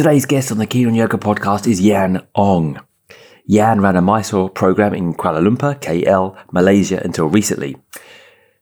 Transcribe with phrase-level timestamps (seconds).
[0.00, 2.80] Today's guest on the Keen on Yoga podcast is Yan Ong.
[3.44, 7.76] Yan ran a Mysore program in Kuala Lumpur, KL, Malaysia until recently.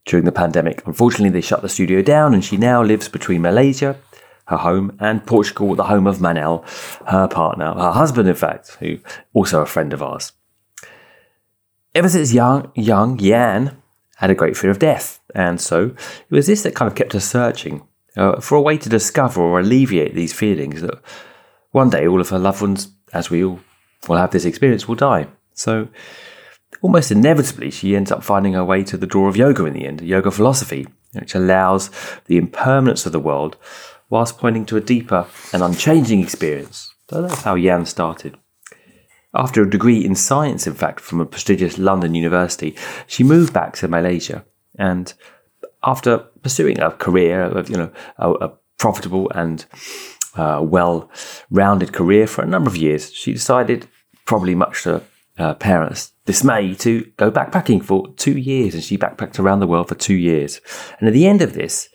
[0.05, 3.97] During the pandemic, unfortunately, they shut the studio down and she now lives between Malaysia,
[4.49, 6.65] her home, and Portugal, the home of Manel,
[7.07, 8.99] her partner, her husband, in fact, who
[9.33, 10.33] also a friend of ours.
[11.95, 13.81] Ever since young, young Yan
[14.17, 17.13] had a great fear of death, and so it was this that kind of kept
[17.13, 17.87] her searching
[18.17, 21.01] uh, for a way to discover or alleviate these feelings that
[21.73, 23.61] one day all of her loved ones, as we all
[24.09, 25.29] will have this experience, will die.
[25.55, 25.89] So
[26.83, 29.87] almost inevitably, she ends up finding her way to the door of yoga in the
[29.87, 31.91] end, yoga philosophy, which allows
[32.27, 33.57] the impermanence of the world
[34.11, 36.95] whilst pointing to a deeper and unchanging experience.
[37.11, 38.37] So that's how Yan started.
[39.35, 42.75] After a degree in science, in fact, from a prestigious London university,
[43.07, 44.45] she moved back to Malaysia.
[44.79, 45.13] And
[45.85, 49.67] after pursuing a career, of you know, a, a profitable and
[50.35, 53.89] uh, well-rounded career for a number of years, she decided,
[54.25, 55.03] probably much to
[55.39, 59.89] uh, parents' dismay, to go backpacking for two years, and she backpacked around the world
[59.89, 60.61] for two years.
[60.99, 61.89] And at the end of this,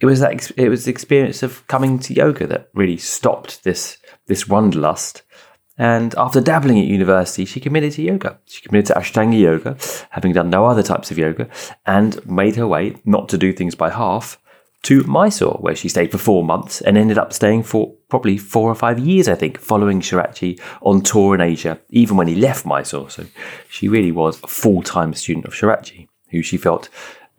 [0.00, 3.98] it was that it was the experience of coming to yoga that really stopped this
[4.26, 5.22] this wanderlust.
[5.76, 8.38] And after dabbling at university, she committed to yoga.
[8.46, 9.76] She committed to Ashtanga yoga,
[10.10, 11.48] having done no other types of yoga,
[11.86, 14.39] and made her way, not to do things by half,
[14.82, 18.70] to Mysore, where she stayed for four months and ended up staying for probably four
[18.70, 22.64] or five years, I think, following Sharathji on tour in Asia, even when he left
[22.64, 23.10] Mysore.
[23.10, 23.26] So
[23.68, 26.88] she really was a full time student of Sharathji, who she felt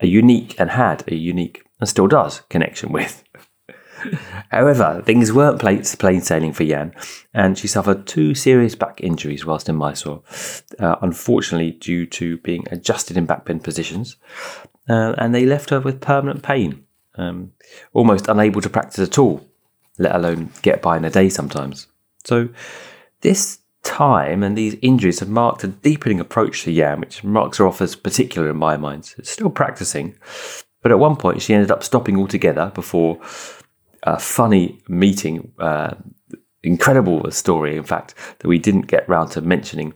[0.00, 3.24] a unique and had a unique and still does connection with.
[4.50, 6.94] However, things weren't plain sailing for Yan,
[7.34, 10.22] and she suffered two serious back injuries whilst in Mysore,
[10.78, 14.16] uh, unfortunately, due to being adjusted in backbend positions,
[14.88, 16.84] uh, and they left her with permanent pain
[17.16, 17.52] um,
[17.92, 19.46] almost unable to practice at all,
[19.98, 21.86] let alone get by in a day sometimes.
[22.24, 22.48] So,
[23.20, 27.66] this time and these injuries have marked a deepening approach to Yam, which marks her
[27.66, 29.14] off as particular in my mind.
[29.18, 30.16] It's still practicing,
[30.82, 33.20] but at one point she ended up stopping altogether before
[34.04, 35.52] a funny meeting.
[35.58, 35.94] Uh,
[36.62, 39.94] incredible story, in fact, that we didn't get round to mentioning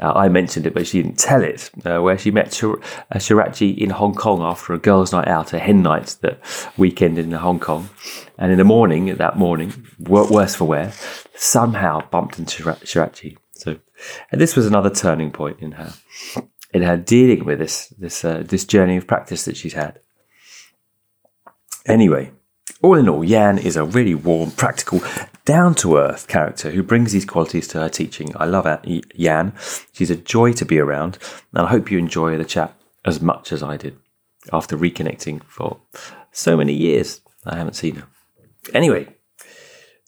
[0.00, 3.16] uh, I mentioned it, but she didn't tell it, uh, where she met Shir- uh,
[3.16, 6.40] Sharathji in Hong Kong after a girls' night out, a hen night that
[6.76, 7.90] weekend in Hong Kong.
[8.38, 10.92] And in the morning, that morning, worse for wear,
[11.34, 13.36] somehow bumped into Sharathji.
[13.52, 13.76] So,
[14.32, 15.92] and this was another turning point in her,
[16.72, 20.00] in her dealing with this, this, uh, this journey of practice that she's had.
[21.86, 22.32] Anyway,
[22.82, 25.00] all in all, Yan is a really warm, practical,
[25.44, 28.32] down to earth character who brings these qualities to her teaching.
[28.36, 28.66] I love
[29.14, 29.52] Yan.
[29.92, 31.18] She's a joy to be around,
[31.52, 32.74] and I hope you enjoy the chat
[33.04, 33.98] as much as I did
[34.52, 35.80] after reconnecting for
[36.32, 37.20] so many years.
[37.44, 38.06] I haven't seen her.
[38.74, 39.08] Anyway,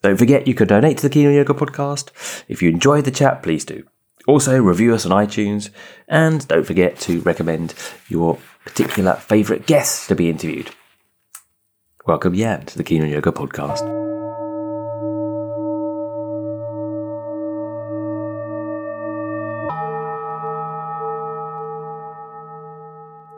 [0.03, 2.11] don't forget you can donate to the Keen on Yoga podcast.
[2.49, 3.85] If you enjoyed the chat, please do.
[4.27, 5.71] Also, review us on iTunes,
[6.09, 7.75] and don't forget to recommend
[8.09, 10.71] your particular favourite guests to be interviewed.
[12.05, 13.79] Welcome, Yan, to the Keen on Yoga podcast.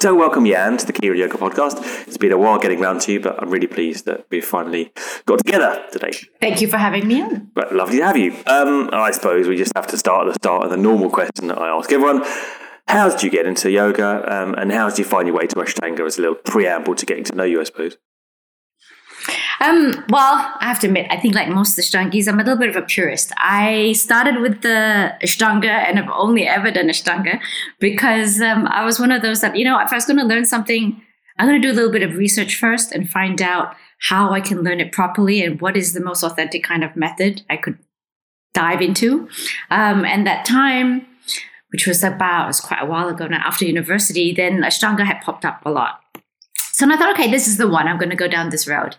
[0.01, 2.07] So, welcome, Yan, to the Keen on Yoga podcast.
[2.07, 4.95] It's been a while getting round to you, but I'm really pleased that we finally
[5.27, 6.13] got together today.
[6.41, 7.51] Thank you for having me on.
[7.55, 8.33] But lovely to have you.
[8.47, 11.49] Um, I suppose we just have to start at the start of the normal question
[11.49, 12.25] that I ask everyone.
[12.89, 15.57] How did you get into yoga, um, and how did you find your way to
[15.57, 17.99] Ashtanga as a little preamble to getting to know you, I suppose?
[19.65, 22.69] Um, well, I have to admit, I think like most Ashtangis, I'm a little bit
[22.69, 23.33] of a purist.
[23.39, 27.41] I started with the Ashtanga and I've only ever done Ashtanga
[27.81, 30.25] because um, I was one of those that, you know, if I was going to
[30.25, 31.01] learn something,
[31.39, 34.41] I'm going to do a little bit of research first and find out how I
[34.41, 37.79] can learn it properly and what is the most authentic kind of method I could
[38.53, 39.29] dive into.
[39.71, 41.07] Um, and that time,
[41.71, 45.23] which was about, it was quite a while ago now, after university, then Ashtanga had
[45.23, 46.04] popped up a lot.
[46.75, 47.87] So I thought, okay, this is the one.
[47.87, 48.97] I'm going to go down this road.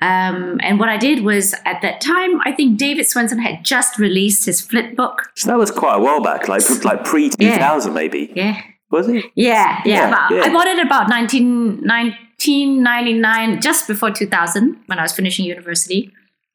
[0.00, 3.98] Um, and what I did was at that time, I think David Swenson had just
[3.98, 5.22] released his flip book.
[5.34, 7.94] So that was quite a while back, like like pre 2000 yeah.
[7.94, 8.32] maybe.
[8.36, 8.62] Yeah.
[8.92, 9.24] Was it?
[9.34, 10.08] Yeah, yeah.
[10.08, 10.42] yeah, yeah.
[10.44, 16.12] I bought it about 19, 1999, just before 2000, when I was finishing university.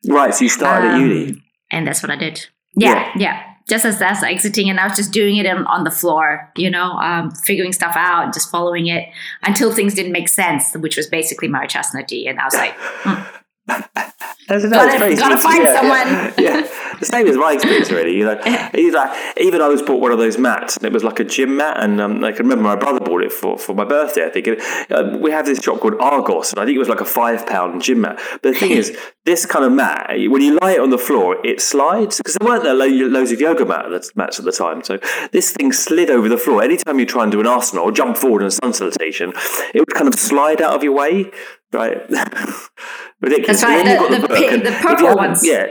[0.08, 1.44] Right, so you started um, at uni.
[1.70, 2.48] And that's what I did.
[2.78, 6.52] Yeah, yeah just as that's exiting and I was just doing it on the floor,
[6.56, 9.10] you know, um, figuring stuff out, just following it
[9.44, 12.28] until things didn't make sense, which was basically my chastity.
[12.28, 13.22] And I was like, hmm.
[14.52, 16.08] That's, gotta, gotta find yeah, someone.
[16.08, 16.68] Yeah, yeah.
[17.00, 18.18] the same as my experience, really.
[18.18, 21.22] You know, like, even I was bought one of those mats, and it was like
[21.22, 23.86] a gym mat, and um, I can remember my brother bought it for, for my
[23.86, 24.26] birthday.
[24.26, 24.62] I think and,
[24.92, 27.48] uh, we have this shop called Argos, and I think it was like a five
[27.48, 28.20] pound gym mat.
[28.44, 31.38] But the thing is, this kind of mat, when you lie it on the floor,
[31.46, 34.84] it slides because there weren't there loads of yoga mat, mats at the time.
[34.84, 35.00] So
[35.32, 36.62] this thing slid over the floor.
[36.62, 39.32] Anytime you try and do an asana or jump forward in a sun salutation,
[39.74, 41.32] it would kind of slide out of your way.
[41.74, 42.02] Right,
[43.22, 43.62] ridiculous.
[43.62, 43.86] That's right.
[43.86, 45.46] The, the, the, the purple ones.
[45.46, 45.68] Yeah,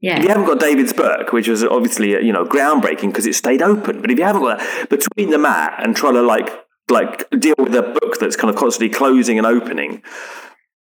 [0.00, 0.16] yeah.
[0.18, 3.62] If you haven't got David's book, which was obviously you know groundbreaking because it stayed
[3.62, 6.48] open, but if you haven't got that between the mat and trying to like
[6.88, 10.02] like deal with a book that's kind of constantly closing and opening,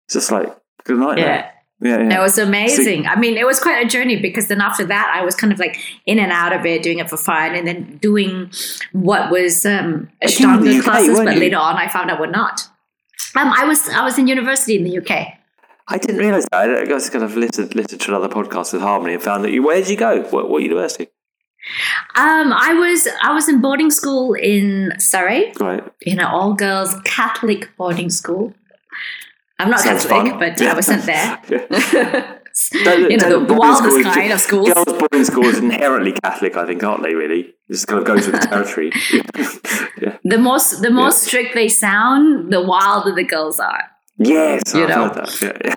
[0.06, 1.18] it's just like good night.
[1.18, 1.52] Yeah.
[1.82, 2.20] Yeah, yeah.
[2.20, 3.06] It was amazing.
[3.06, 5.54] So, I mean, it was quite a journey because then after that, I was kind
[5.54, 8.52] of like in and out of it, doing it for fun, and then doing
[8.92, 11.18] what was um, Ashtanga classes.
[11.18, 11.40] But you?
[11.40, 12.68] later on, I found out what not.
[13.36, 15.39] Um, I was I was in university in the UK.
[15.90, 16.70] I didn't realise that.
[16.70, 19.64] I just kind of listened, listened to another podcast with Harmony and found that you.
[19.64, 20.22] Where did you go?
[20.24, 21.08] What, what university?
[22.16, 25.84] Um, I was I was in boarding school in Surrey, right?
[26.02, 28.54] In an all girls Catholic boarding school.
[29.58, 30.40] I'm not Sounds Catholic, fun.
[30.40, 30.72] but yeah.
[30.72, 32.40] I was sent there.
[32.74, 34.74] you know, the, the wildest kind of schools.
[34.74, 37.14] Girls' boarding schools inherently Catholic, I think, aren't they?
[37.14, 38.92] Really, this kind of goes with the territory.
[40.02, 40.18] yeah.
[40.24, 41.10] The more the more yeah.
[41.10, 43.84] strict they sound, the wilder the girls are.
[44.20, 45.10] Yes, you I've know.
[45.10, 45.42] that.
[45.42, 45.76] Yeah, yeah.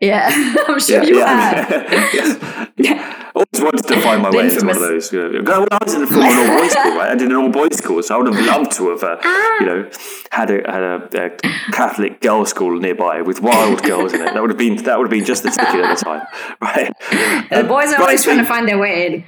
[0.00, 0.28] Yeah,
[0.68, 1.64] I'm sure yeah, you yeah.
[1.64, 2.72] have.
[2.76, 3.30] yeah.
[3.34, 5.12] Always wanted to find my way into one of those.
[5.12, 5.60] You know.
[5.60, 7.10] When I was in a all boys school, right?
[7.10, 9.60] I did an all boys school, so I would have loved to have, uh, ah.
[9.60, 9.90] you know,
[10.30, 11.30] had a had a, a,
[11.72, 14.34] Catholic girls' school nearby with wild girls in it.
[14.34, 16.26] That would have been that would have been just the ticket at the time,
[16.60, 16.92] right?
[17.50, 19.24] The um, boys are always trying to find their way in.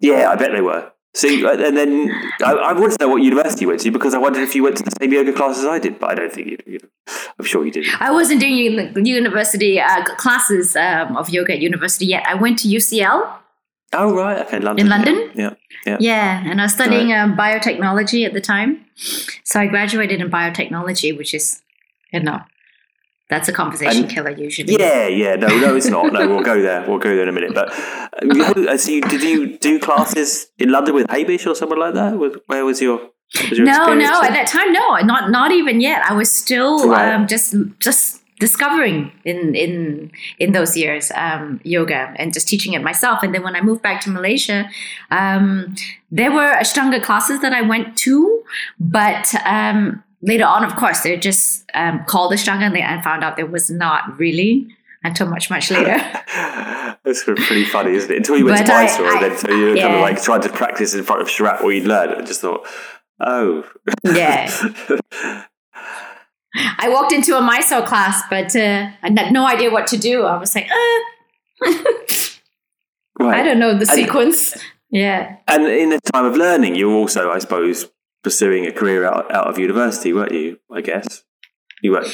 [0.00, 0.92] Yeah, I bet they were.
[1.18, 2.12] See, uh, and then
[2.44, 4.62] I, I wanted to know what university you went to because I wondered if you
[4.62, 6.58] went to the same yoga class as I did, but I don't think you.
[6.64, 6.88] you know,
[7.36, 7.86] I'm sure you did.
[7.98, 12.24] I wasn't doing university uh, classes um, of yoga at university yet.
[12.24, 13.32] I went to UCL.
[13.94, 14.86] Oh right, okay, London.
[14.86, 15.54] In London, yeah,
[15.84, 16.42] yeah, yeah.
[16.46, 17.20] and I was studying right.
[17.20, 18.84] um, biotechnology at the time,
[19.42, 21.62] so I graduated in biotechnology, which is,
[22.12, 22.42] you know,
[23.28, 24.76] that's a conversation and, killer usually.
[24.78, 25.36] Yeah, yeah.
[25.36, 26.12] No, no, it's not.
[26.12, 26.84] No, we'll go there.
[26.88, 27.54] We'll go there in a minute.
[27.54, 31.94] But uh, so you, did you do classes in London with Hamish or someone like
[31.94, 32.42] that?
[32.46, 32.98] Where was your
[33.50, 34.22] was your no, no.
[34.22, 36.02] At that time, no, not not even yet.
[36.08, 37.12] I was still right.
[37.12, 42.82] um, just just discovering in in in those years um, yoga and just teaching it
[42.82, 43.22] myself.
[43.22, 44.70] And then when I moved back to Malaysia,
[45.10, 45.74] um,
[46.10, 48.42] there were Ashtanga classes that I went to,
[48.80, 53.36] but um, later on, of course, they just um, called and, they, and found out
[53.36, 54.68] there was not really
[55.04, 55.96] until much, much later.
[57.04, 58.16] That's pretty funny, isn't it?
[58.16, 59.82] Until you went but to Mysore I, I, and then until you yeah.
[59.82, 62.40] kind of like tried to practice in front of Sharath what you'd learned and just
[62.40, 62.66] thought,
[63.20, 63.64] oh.
[64.04, 64.50] Yeah.
[66.54, 70.24] I walked into a Mysore class, but uh, I had no idea what to do.
[70.24, 71.04] I was like, uh.
[73.20, 73.40] right.
[73.40, 74.56] I don't know the and, sequence.
[74.90, 75.36] Yeah.
[75.46, 77.88] And in the time of learning, you're also, I suppose,
[78.22, 80.58] pursuing a career out, out of university, weren't you?
[80.72, 81.24] I guess
[81.82, 82.04] you were.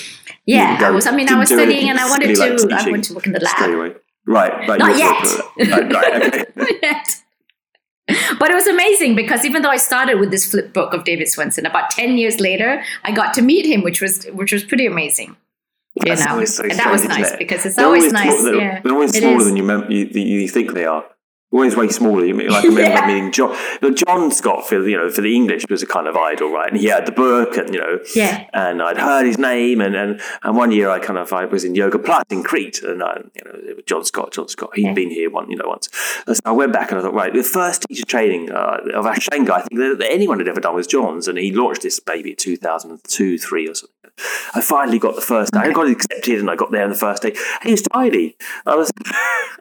[0.47, 1.06] Yeah, you I was.
[1.06, 2.67] I mean, I was studying, and I wanted to.
[2.67, 3.62] Like I wanted to work in the lab.
[3.62, 3.95] Anyway.
[4.27, 5.71] Right, but not yet.
[5.71, 6.45] right, right, okay.
[6.56, 7.09] not yet.
[8.38, 11.28] But it was amazing because even though I started with this flip book of David
[11.28, 14.87] Swenson, about ten years later, I got to meet him, which was which was pretty
[14.87, 15.37] amazing.
[15.95, 18.43] You That's know, so and that was nice because it's always, always, nice.
[18.43, 21.05] They're, yeah, they're always smaller than you, mem- you, you think they are
[21.53, 22.25] always way smaller.
[22.25, 23.07] You mean, like I remember yeah.
[23.07, 23.57] meeting John.
[23.95, 26.71] John Scott for you know for the English was a kind of idol, right?
[26.71, 28.47] And he had the book, and you know, yeah.
[28.53, 31.65] And I'd heard his name, and and, and one year I kind of I was
[31.65, 34.91] in Yoga Plus in Crete, and I, you know John Scott, John Scott, he had
[34.91, 34.95] yeah.
[34.95, 35.89] been here one you know once.
[36.27, 39.51] So I went back and I thought, right, the first teacher training uh, of Ashtanga
[39.51, 42.31] I think that, that anyone had ever done was John's, and he launched this baby
[42.31, 43.95] in two thousand two, three or something.
[44.55, 45.61] I finally got the first day.
[45.61, 47.35] I got accepted and I got there on the first day.
[47.63, 48.37] He was tiny.
[48.65, 48.93] I was,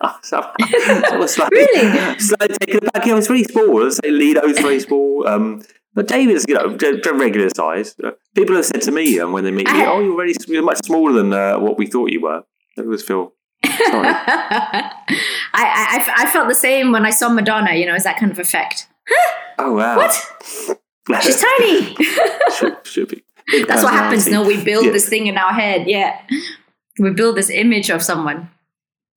[0.01, 1.82] I was, I was slightly, really?
[2.19, 3.05] Slightly taken aback.
[3.05, 3.85] Yeah, I was very small.
[3.85, 5.27] I say Lido's very small.
[5.27, 5.63] Um,
[5.93, 6.75] but David's, you know,
[7.13, 7.95] regular size.
[8.35, 10.79] People have said to me um, when they meet me, "Oh, you're very, you're much
[10.83, 12.43] smaller than uh, what we thought you were."
[12.77, 13.33] I always feel
[13.65, 14.07] sorry.
[14.07, 14.93] I,
[15.53, 17.73] I, I felt the same when I saw Madonna.
[17.73, 18.87] You know, is that kind of effect?
[19.59, 19.97] oh wow!
[19.97, 20.79] What?
[21.21, 21.95] She's tiny.
[22.55, 23.23] should, should be.
[23.67, 24.27] That's what happens.
[24.27, 24.91] No, we build yeah.
[24.91, 25.87] this thing in our head.
[25.87, 26.19] Yeah,
[26.97, 28.49] we build this image of someone.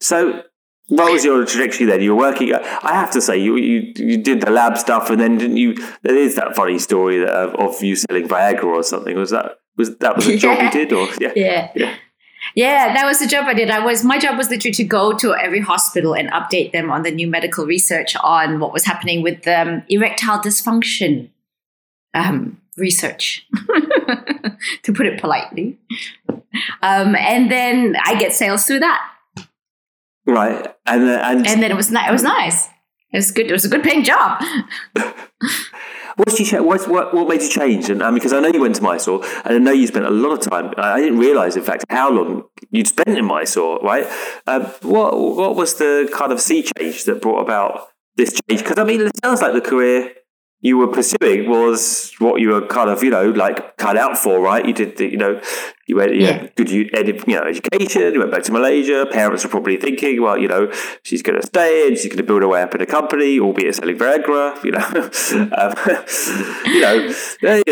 [0.01, 0.43] So,
[0.89, 2.01] what was your trajectory then?
[2.01, 2.55] You were working.
[2.55, 5.75] I have to say, you you, you did the lab stuff, and then didn't you?
[6.03, 9.17] There is that funny story that, of, of you selling Viagra or something.
[9.17, 10.93] Was that was that was a job you did?
[10.93, 11.71] Or yeah, yeah.
[11.75, 11.95] yeah.
[12.55, 13.71] Yeah, that was the job I did.
[13.71, 17.03] I was my job was literally to go to every hospital and update them on
[17.03, 21.31] the new medical research on what was happening with um, erectile dysfunction.
[22.15, 23.47] Um, research,
[24.83, 25.79] to put it politely.
[26.83, 29.03] Um, and then I get sales through that.
[30.27, 32.67] Right, and uh, and and then it was ni- it was nice.
[33.13, 33.47] It was good.
[33.47, 34.43] It was a good paying job.
[36.17, 37.91] What did you what, what made you change?
[37.91, 40.11] And um, because I know you went to Mysore, and I know you spent a
[40.11, 40.73] lot of time.
[40.79, 43.79] I I didn't realize, in fact, how long you'd spent in Mysore.
[43.81, 44.07] Right?
[44.47, 48.63] Um, what what was the kind of sea change that brought about this change?
[48.63, 50.15] Because I mean, it sounds like the career
[50.67, 54.35] you were pursuing was what you were kind of you know like cut out for,
[54.51, 54.65] right?
[54.69, 55.33] You did the, you know
[55.89, 56.47] you went you Yeah.
[56.57, 56.83] good you,
[57.31, 58.07] you know education.
[58.15, 58.99] You went back to Malaysia.
[59.19, 60.63] Parents were probably thinking, well, you know,
[61.07, 63.39] she's going to stay and she's going to build her way up in a company,
[63.47, 64.45] albeit selling Viagra.
[64.67, 64.87] You know,
[65.61, 65.73] um,
[66.75, 66.97] you know,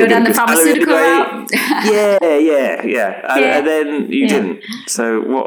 [0.03, 1.51] Go down the pharmaceutical route.
[1.93, 2.19] yeah,
[2.51, 3.11] yeah, yeah.
[3.35, 3.57] And, Yeah.
[3.59, 4.35] and then you Yeah.
[4.35, 4.59] didn't.
[4.89, 5.47] So what?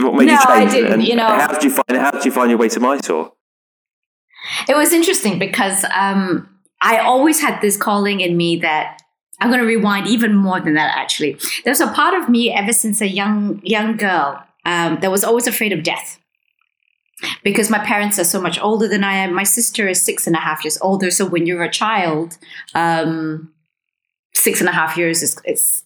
[0.00, 0.72] What made you No, I change?
[0.72, 1.26] didn't, And you know.
[1.42, 1.94] how did you find?
[2.04, 3.32] How did you find your way to Mysore?
[4.68, 6.48] It was interesting because um,
[6.80, 9.00] I always had this calling in me that
[9.40, 10.96] I'm going to rewind even more than that.
[10.96, 15.24] Actually, there's a part of me ever since a young young girl um, that was
[15.24, 16.18] always afraid of death
[17.42, 19.34] because my parents are so much older than I am.
[19.34, 21.10] My sister is six and a half years older.
[21.10, 22.38] So when you're a child,
[22.74, 23.52] um,
[24.34, 25.84] six and a half years is, is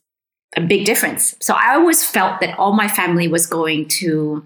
[0.57, 1.35] a big difference.
[1.41, 4.45] So I always felt that all my family was going to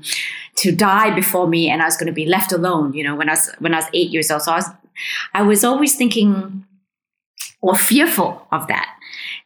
[0.57, 2.93] to die before me, and I was going to be left alone.
[2.93, 4.69] You know, when I was when I was eight years old, so I was
[5.35, 6.65] I was always thinking
[7.61, 8.93] or fearful of that.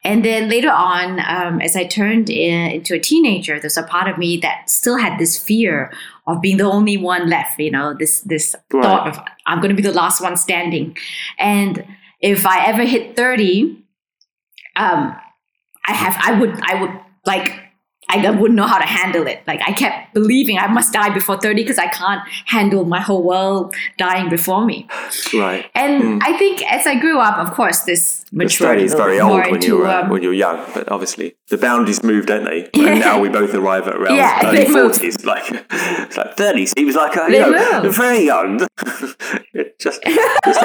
[0.02, 4.08] And then later on, um, as I turned in, into a teenager, there's a part
[4.08, 5.92] of me that still had this fear
[6.26, 7.58] of being the only one left.
[7.60, 8.82] You know, this this Right.
[8.82, 10.96] thought of I'm going to be the last one standing,
[11.38, 11.84] and
[12.20, 13.84] if I ever hit thirty,
[14.76, 15.16] um,
[15.86, 17.52] I have I would I would like
[18.12, 19.42] I wouldn't know how to handle it.
[19.46, 23.22] Like I kept believing I must die before thirty because I can't handle my whole
[23.22, 24.88] world dying before me.
[25.34, 25.64] Right.
[25.74, 26.18] And Mm.
[26.22, 29.60] I think as I grew up, of course, this matured a is very old when
[29.62, 32.68] you're um, when you're young, but obviously the boundaries move, don't they?
[32.90, 34.92] And now we both arrive at around Yeah, early they move.
[34.96, 35.24] forties.
[35.24, 37.94] Like it's like thirty seems like a, you They know, move.
[37.96, 38.58] very young.
[39.78, 40.02] just,
[40.44, 40.60] just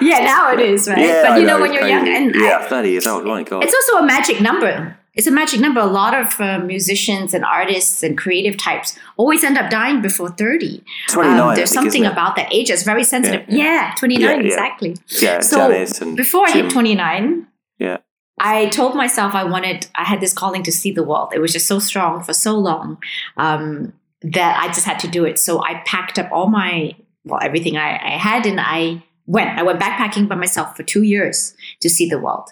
[0.00, 0.98] yeah, now it is right.
[0.98, 3.24] yeah, but you know, know, when you're it's young, and yeah, I, thirty years old.
[3.24, 3.64] My God.
[3.64, 4.96] it's also a magic number.
[5.16, 5.80] It's a magic number.
[5.80, 10.30] A lot of uh, musicians and artists and creative types always end up dying before
[10.30, 10.84] thirty.
[11.08, 13.44] Twenty Um, there's something about that age that's very sensitive.
[13.48, 14.46] Yeah, Yeah, Yeah, nine yeah.
[14.46, 14.96] exactly.
[15.20, 17.46] yeah, so Before I hit 29,
[17.78, 17.98] Yeah.
[18.38, 21.32] I told myself I wanted, I had this calling to see the world.
[21.34, 22.98] It was just so strong for so long
[23.38, 25.38] um, that I just had to do it.
[25.38, 26.94] So I packed up all my,
[27.24, 29.58] well, everything I, I had and I went.
[29.58, 32.50] I went backpacking by myself for two years to see the world.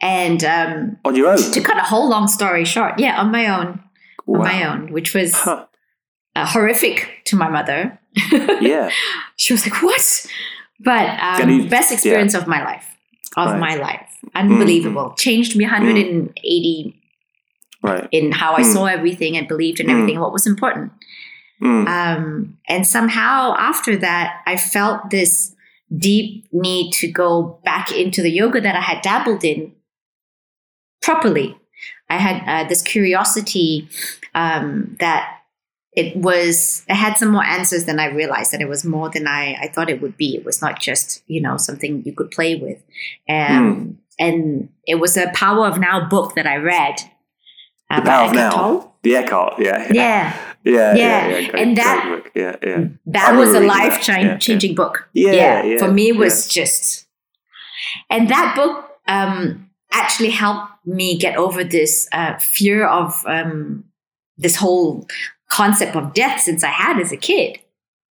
[0.00, 1.38] And um, on your own.
[1.52, 3.80] to cut a whole long story short, yeah, on my own,
[4.26, 5.66] on my own, which was Huh.
[6.36, 7.98] uh, horrific to my mother.
[8.60, 8.90] Yeah.
[9.36, 10.26] she was like, "What?"
[10.80, 12.86] But um, you- best experience of my life,
[13.36, 13.60] of Right.
[13.60, 15.14] my life, unbelievable.
[15.18, 16.96] Changed me 180
[17.82, 18.08] Right.
[18.12, 18.72] in how I Mm.
[18.72, 19.90] saw everything and believed in Mm.
[19.92, 20.92] everything, what was important.
[21.62, 21.86] Mm.
[21.88, 25.54] Um, and somehow after that, I felt this
[25.96, 29.72] deep need to go back into the yoga that I had dabbled in
[31.02, 31.56] properly.
[32.08, 33.88] I had uh, this curiosity
[34.34, 35.38] um, that
[35.92, 39.26] it was, it had some more answers than I realized, that it was more than
[39.26, 40.36] I, I thought it would be.
[40.36, 42.78] It was not just, you know, something you could play with.
[43.28, 46.96] Um, And it was a Power of Now book that I read.
[47.88, 48.50] uh, The Power of Now.
[48.50, 48.94] Tolle.
[49.02, 49.54] The Eckhart.
[49.58, 49.78] Yeah.
[49.90, 49.92] Yeah.
[49.94, 50.49] Yeah.
[50.64, 50.94] Yeah.
[50.94, 51.28] Yeah.
[51.28, 52.32] yeah, Great, And that book.
[52.34, 54.06] yeah yeah that I was a life.
[54.06, 54.38] Yeah, yeah.
[54.38, 55.08] changing book.
[55.12, 57.06] Yeah, yeah, For me, it was just,
[58.10, 63.84] and that book um, actually helped me get over this uh, fear of um,
[64.36, 65.06] this whole
[65.48, 67.58] concept of death since I had as a kid.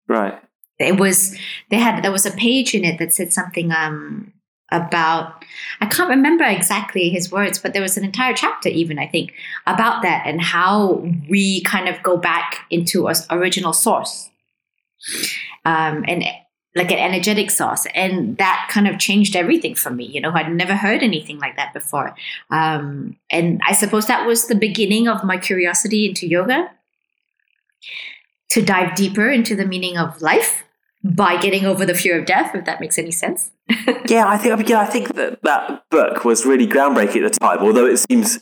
[0.09, 0.40] Right.
[0.78, 1.37] It was
[1.71, 4.33] they had there was a page in it that said something um,
[4.70, 5.44] about
[5.80, 9.32] I can't remember exactly his words, but there was an entire chapter even I think
[9.66, 14.28] about that and how we kind of go back into our original source,
[15.64, 16.25] um, and
[16.75, 20.04] like an energetic source, and that kind of changed everything for me.
[20.04, 22.14] You know, I'd never heard anything like that before,
[22.50, 26.70] um, and I suppose that was the beginning of my curiosity into yoga.
[28.52, 30.64] To dive deeper into the meaning of life
[31.05, 33.50] by getting over the fear of death, if that makes any sense.
[34.09, 34.69] Yeah, I think.
[34.69, 37.59] Yeah, I think that that book was really groundbreaking at the time.
[37.59, 38.38] Although it seems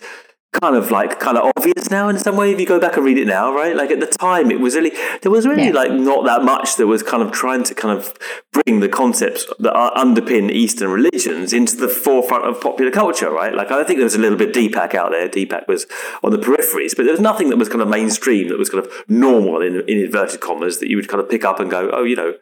[0.61, 3.05] kind of like kind of obvious now in some way if you go back and
[3.05, 3.75] read it now, right?
[3.77, 5.73] Like at the time, it was really there was really Yeah.
[5.73, 8.15] like not that much that was kind of trying to kind of
[8.53, 13.55] bring the concepts that are underpin Eastern religions into the forefront of popular culture, right?
[13.55, 15.29] Like I think there was a little bit Deepak out there.
[15.29, 15.87] Deepak was
[16.23, 18.85] on the peripheries, but there was nothing that was kind of mainstream that was kind
[18.85, 21.91] of normal in, in inverted commas that you would kind of pick up and go,
[21.93, 22.35] oh, you know,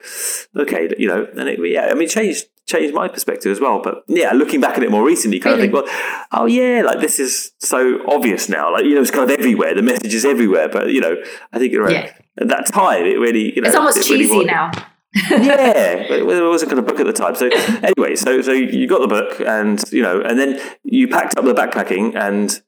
[0.57, 3.81] okay, you know, and it, yeah, I mean, it changed changed my perspective as well.
[3.83, 5.69] But yeah, looking back at it more recently, kind Really?
[5.69, 8.73] of think, well, oh yeah, like this is so obvious now.
[8.73, 9.75] Like you know, it's kind of everywhere.
[9.75, 10.69] The message is everywhere.
[10.69, 11.17] But you know,
[11.53, 12.07] I think you're right.
[12.07, 12.13] Yeah.
[12.41, 14.71] At that time, it really, you know, It's almost it cheesy was- now.
[15.31, 17.37] yeah, but it wasn't going to book at the time.
[17.37, 21.37] So anyway, so so you got the book, and you know, and then you packed
[21.39, 22.61] up the backpacking, and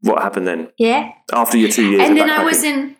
[0.00, 1.10] what happened then Yeah.
[1.32, 2.02] after your two years?
[2.02, 2.96] and of then I was in.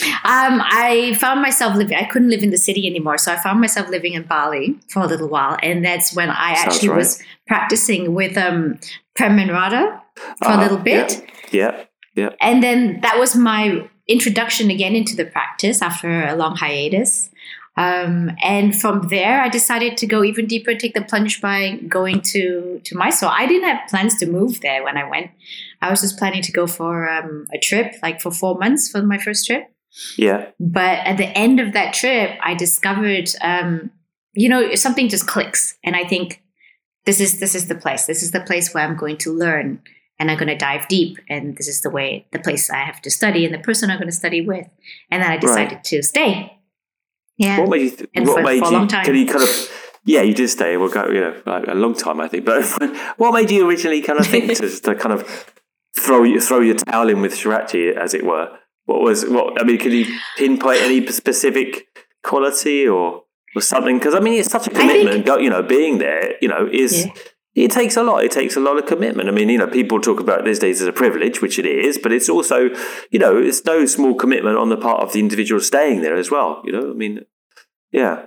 [0.00, 1.96] Um, I found myself living.
[1.96, 5.02] I couldn't live in the city anymore, so I found myself living in Bali for
[5.02, 6.98] a little while, and that's when I Sounds actually right.
[6.98, 8.78] was practicing with um,
[9.16, 14.70] Prem Radha for Ah, a little bit, Yeah, yeah, and then that was my introduction
[14.70, 17.30] again into the practice after a long hiatus.
[17.76, 22.20] Um, and from there, I decided to go even deeper, take the plunge by going
[22.32, 23.30] to to Mysore.
[23.30, 25.30] I didn't have plans to move there when I went.
[25.80, 29.02] I was just planning to go for um, a trip, like for four months for
[29.02, 29.70] my first trip.
[30.16, 33.90] Yeah, But at the end of that trip, I discovered, um,
[34.34, 36.42] you know, something just clicks, and I think
[37.06, 38.06] this is this is the place.
[38.06, 39.80] This is the place where I'm going to learn,
[40.18, 43.00] and I'm going to dive deep, and this is the way, the place I have
[43.02, 44.66] to study, and the person I'm going to study with.
[45.10, 46.58] And then I decided to stay.
[47.38, 47.60] Yeah.
[47.60, 47.90] What made you?
[47.90, 48.76] Th- And what for- made for a you?
[48.76, 49.04] long time.
[49.04, 49.70] Can you kind of?
[50.04, 50.76] Yeah, you did stay.
[50.76, 51.06] We'll go.
[51.08, 52.44] You know, a long time, I think.
[52.44, 52.64] But
[53.16, 55.52] what made you originally kind of think to, to kind of
[55.98, 58.58] throw you throw your towel in with Sharathji, as it were?
[58.88, 59.60] What was what?
[59.60, 60.06] I mean, can you
[60.38, 61.88] pinpoint any specific
[62.24, 63.98] quality or or something?
[63.98, 65.26] Because I mean, it's such a commitment.
[65.26, 67.04] go, you know, being there, you know, is.
[67.04, 67.12] Yeah.
[67.54, 68.22] It takes a lot.
[68.22, 69.28] It takes a lot of commitment.
[69.28, 71.98] I mean, you know, people talk about these days as a privilege, which it is,
[71.98, 72.70] but it's also,
[73.10, 76.30] you know, it's no small commitment on the part of the individual staying there as
[76.30, 76.62] well.
[76.64, 77.22] You know, I mean,
[77.90, 78.26] yeah.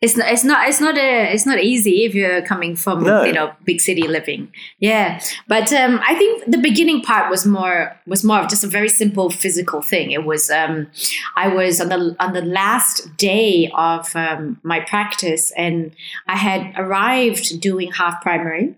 [0.00, 3.24] It's not it's not it's not a it's not easy if you're coming from No.
[3.24, 4.52] you know big city living.
[4.80, 5.20] Yeah.
[5.48, 8.88] But um i think the beginning part was more was more of just a very
[8.88, 10.10] simple physical thing.
[10.10, 10.88] It was um
[11.36, 15.92] i was on the on the last day of um, my practice and
[16.28, 18.74] i had arrived doing half primary.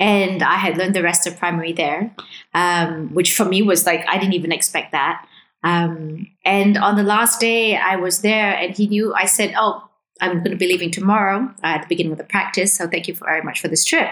[0.00, 2.14] And i had learned the rest of primary there
[2.54, 5.26] um, which for me was like i didn't even expect that
[5.62, 9.88] um, and on the last day I was there and he knew, I said, Oh,
[10.20, 12.74] I'm going to be leaving tomorrow uh, at the beginning of the practice.
[12.74, 14.08] So thank you very much for this trip.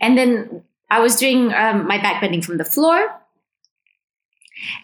[0.00, 3.18] And then I was doing um, my backbending from the floor.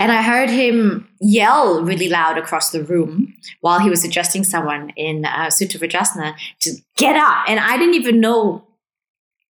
[0.00, 4.90] And I heard him yell really loud across the room while he was adjusting someone
[4.96, 7.44] in uh, Supta Vajrasana to get up.
[7.46, 8.66] And I didn't even know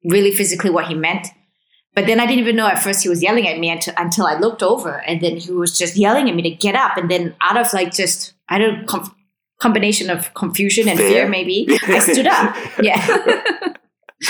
[0.05, 1.29] really physically what he meant.
[1.99, 4.25] But then I didn't even know at first he was yelling at me until, until
[4.25, 6.97] I looked over, and then he was just yelling at me to get up.
[6.97, 9.13] And then out of like just I don't com-
[9.61, 11.29] combination of confusion and fear, Fear.
[11.29, 12.55] maybe I stood up.
[12.81, 13.05] Yeah,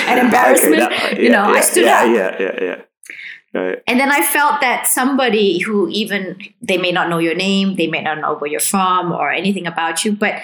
[0.00, 0.80] and embarrassment.
[0.80, 2.16] Okay, you yeah, know, I stood yeah, up.
[2.16, 3.60] Yeah, yeah, yeah.
[3.60, 3.82] Right.
[3.86, 7.86] And then I felt that somebody who even they may not know your name, they
[7.86, 10.40] may not know where you're from or anything about you, but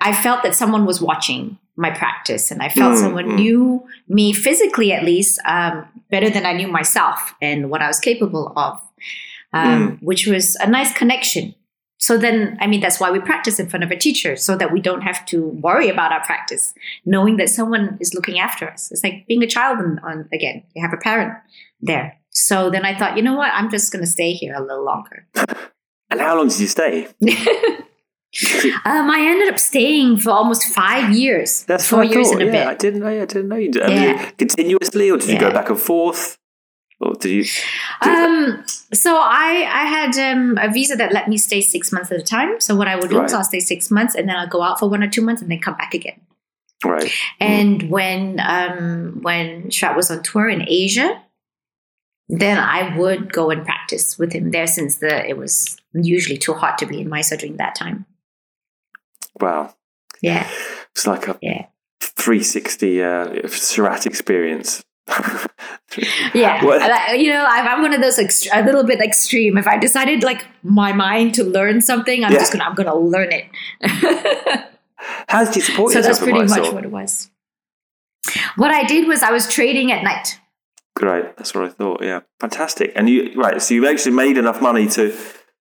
[0.00, 3.34] I felt that someone was watching my practice, and I felt Mm, someone mm.
[3.36, 7.98] knew me physically, at least, um, better than I knew myself and what I was
[7.98, 8.80] capable of,
[9.52, 11.54] um, which was a nice connection.
[11.98, 14.72] So then, I mean, that's why we practice in front of a teacher, so that
[14.72, 18.90] we don't have to worry about our practice, knowing that someone is looking after us.
[18.92, 21.32] It's like being a child, on, on again, you have a parent
[21.80, 22.18] there.
[22.30, 23.52] So then I thought, you know what?
[23.52, 25.26] I'm just going to stay here a little longer.
[26.10, 27.08] And how long did you stay?
[28.84, 31.64] Um, I ended up staying for almost five years.
[31.64, 33.08] That's four years and a yeah, I didn't know.
[33.08, 33.82] I didn't know you did.
[33.82, 34.30] I mean, Yeah.
[34.36, 36.36] continuously, or did you go back and forth,
[37.00, 37.44] or did you?
[38.02, 42.18] Um, so I I had um, a visa that let me stay six months at
[42.18, 42.60] a time.
[42.60, 44.78] So what I would do is I'll stay six months and then I'll go out
[44.80, 46.20] for one or two months and then come back again.
[46.84, 47.10] Right.
[47.40, 51.22] And when um, when Sharath was on tour in Asia,
[52.28, 56.54] then I would go and practice with him there since the it was usually too
[56.54, 58.06] hot to be in Mysore during that time.
[59.40, 59.74] Wow.
[60.22, 60.48] Yeah,
[60.92, 61.66] It's like a yeah.
[62.00, 64.84] 360 uh, Sharath experience.
[66.34, 69.56] Yeah, What- you know, I'm, I'm one of those ext- a little bit extreme.
[69.58, 72.38] If I decided like my mind to learn something, I'm Yeah.
[72.38, 73.44] just gonna I'm gonna learn it.
[75.28, 77.30] How did you support so yourself that's pretty much what it was.
[78.56, 80.40] What I did was I was trading at night.
[80.96, 82.02] Great, that's what I thought.
[82.02, 82.92] Yeah, fantastic.
[82.96, 85.14] And you right, so you actually made enough money to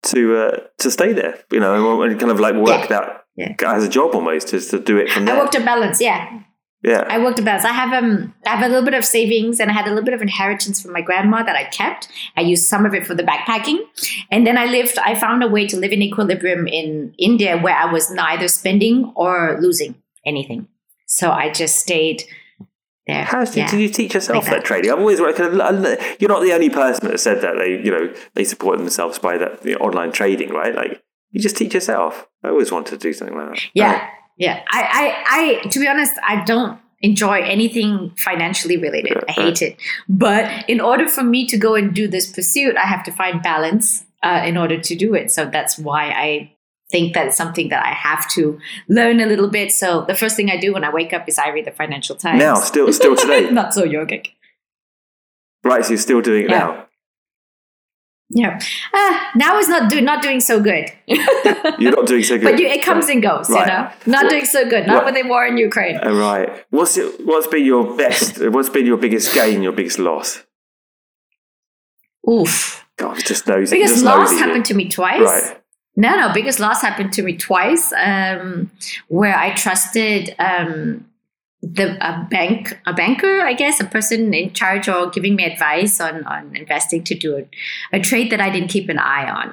[0.03, 2.87] to uh, to stay there, you know, and kind of like work Yeah.
[2.87, 3.53] that Yeah.
[3.65, 5.99] as a job almost, is to do it from I worked a balance.
[5.99, 6.41] Yeah,
[6.83, 7.65] yeah, I worked a balance.
[7.65, 10.05] I have um I have a little bit of savings and I had a little
[10.05, 12.07] bit of inheritance from my grandma that I kept.
[12.37, 13.79] I used some of it for the backpacking,
[14.31, 14.97] and then I lived.
[14.99, 19.11] I found a way to live in equilibrium in India where I was neither spending
[19.15, 19.95] or losing
[20.25, 20.67] anything.
[21.07, 22.23] So I just stayed
[23.07, 23.23] there.
[23.23, 23.69] How did, yeah.
[23.69, 24.55] did you teach yourself Like that.
[24.57, 24.65] that.
[24.65, 24.91] trading?
[24.91, 28.43] I've always of, you're not the only person that said that they you know they
[28.43, 30.73] support themselves by that know, online trading, right?
[30.73, 31.01] Like
[31.35, 32.29] you just teach yourself.
[32.45, 33.61] I always wanted to do something like that.
[33.73, 34.09] Yeah.
[34.37, 34.63] yeah.
[34.71, 39.21] I, I, I, to be honest, I don't enjoy anything financially related.
[39.27, 39.77] I hate it.
[40.07, 43.43] But in order for me to go and do this pursuit, I have to find
[43.43, 45.29] balance uh, in order to do it.
[45.29, 46.53] So that's why I
[46.89, 49.73] think that it's something that I have to learn a little bit.
[49.73, 52.15] So the first thing I do when I wake up is I read the Financial
[52.15, 52.39] Times.
[52.39, 53.49] Now, still, still today.
[53.49, 54.27] Not so yogic.
[55.65, 56.59] Right, so you're still doing it Yeah.
[56.59, 56.85] now.
[58.31, 58.59] Yeah.
[58.93, 60.91] Ah, now is not do not doing so good.
[61.05, 62.43] You're not doing so good.
[62.51, 63.67] but you, it comes and goes, Right.
[63.67, 63.89] you know.
[64.19, 64.87] Not doing so good.
[64.87, 65.99] Not what- with the war in Ukraine.
[66.03, 66.65] Uh, right.
[66.71, 68.39] What's it, what's been your best?
[68.53, 69.61] What's been your biggest gain?
[69.61, 70.43] Your biggest loss?
[72.29, 72.85] Oof.
[72.97, 73.75] God, just nosy.
[73.75, 75.21] Biggest just loss happened to me twice.
[75.21, 75.61] Right.
[75.97, 78.69] No, no, biggest loss happened to me twice, um,
[79.07, 81.05] where I trusted um,
[81.73, 85.99] the a bank, a banker, I guess, a person in charge or giving me advice
[85.99, 89.47] on on investing to do a, a trade that I didn't keep an eye on,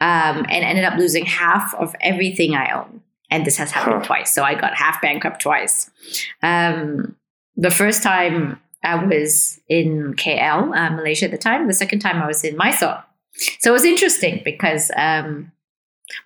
[0.00, 3.02] um, and ended up losing half of everything I own.
[3.30, 4.06] And this has happened Huh.
[4.06, 5.90] twice, so I got half bankrupt twice.
[6.42, 7.16] Um,
[7.56, 11.66] the first time I was in KL, uh, Malaysia at the time.
[11.66, 13.04] The second time I was in Mysore.
[13.60, 15.52] So it was interesting because um,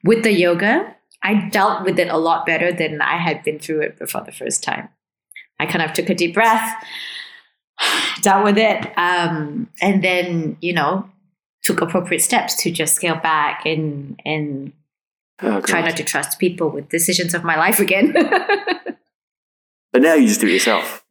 [0.05, 3.81] with the yoga, I dealt with it a lot better than I had been through
[3.81, 4.89] it before the first time.
[5.59, 6.75] I kind of took a deep breath,
[8.23, 11.09] dealt with it, um, and then you know
[11.63, 14.73] took appropriate steps to just scale back and and
[15.43, 18.15] Oh, try not to trust people with decisions of my life again.
[19.93, 21.05] But now you just do it yourself.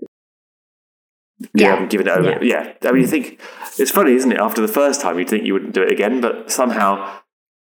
[1.40, 1.70] You Yeah.
[1.72, 2.44] haven't given it over.
[2.44, 2.74] Yeah.
[2.84, 3.40] I mean, you think
[3.80, 4.40] it's funny, isn't it?
[4.40, 7.20] After the first time, you'd think you wouldn't do it again, but somehow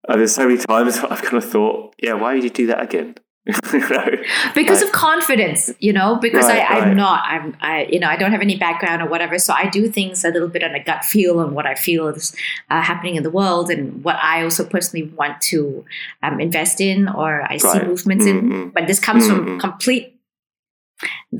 [0.08, 2.82] uh, there's so many times I've kind of thought, yeah, why would you do that
[2.82, 3.16] again?
[4.56, 4.84] because Right.
[4.84, 6.96] of confidence you know because Right, I, i'm right.
[6.98, 9.88] not i'm i you know i don't have any background or whatever so i do
[9.90, 12.36] things a little bit on a gut feel and what i feel is
[12.70, 15.86] uh, happening in the world and what i also personally want to
[16.24, 18.74] um, invest in or i see movements in Mhm.
[18.74, 19.30] but this comes Mhm.
[19.46, 20.14] from complete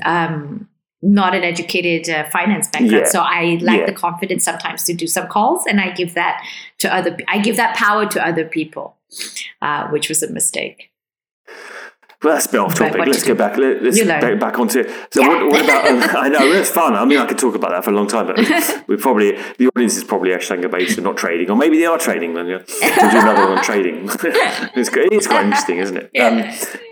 [0.04, 0.68] um
[1.00, 3.04] not an educated uh, finance background Yeah.
[3.04, 3.86] so i lack Yeah.
[3.86, 6.42] the confidence sometimes to do some calls and i give that
[6.78, 8.96] to other i give that power to other people
[9.62, 10.90] uh, which was a mistake
[12.22, 12.98] Well, that's a bit off topic.
[13.06, 13.56] Let's go back.
[13.56, 14.20] Let, learn.
[14.20, 14.90] go back onto it.
[15.12, 15.28] So, Yeah.
[15.44, 15.86] what, what about?
[15.86, 16.96] Um, I know it's fun.
[16.96, 18.38] I mean, I could talk about that for a long time, but
[18.88, 21.96] we probably the audience is probably Ashtanga based and not trading, or maybe they are
[21.96, 22.34] trading.
[22.34, 22.58] Then yeah.
[22.80, 24.04] we'll do another one on trading.
[24.08, 26.18] it's, quite- it's quite interesting, isn't it?
[26.18, 26.42] Um,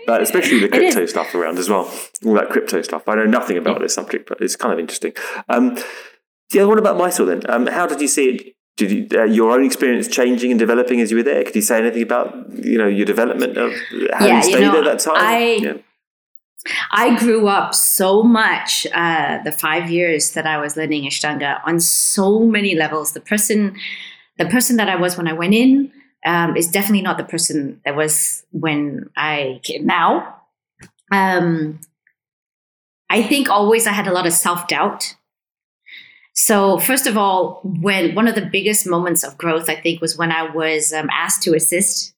[0.05, 1.91] but especially the crypto stuff around as well.
[2.25, 3.03] All that crypto stuff.
[3.09, 5.11] I know nothing about this subject, but it's kind of interesting.
[5.49, 5.77] Um,
[6.53, 6.63] yeah.
[6.63, 7.41] What about Mysore then?
[7.49, 8.53] Um, how did you see it?
[8.77, 11.43] Did you, uh, your own experience changing and developing as you were there?
[11.43, 13.71] Could you say anything about you know your development of
[14.13, 15.15] how Yeah, you you stayed know, at that time?
[15.17, 15.73] I- yeah.
[16.91, 21.79] I grew up so much uh, the five years that I was learning Ashtanga on
[21.79, 23.13] so many levels.
[23.13, 23.77] The person,
[24.37, 25.91] the person that I was when I went in,
[26.25, 30.35] um, is definitely not the person that was when I came now.
[31.11, 31.79] Um,
[33.09, 35.15] I think always I had a lot of self doubt.
[36.37, 40.15] So first of all, when one of the biggest moments of growth, I think, was
[40.19, 42.13] when I was um, asked to assist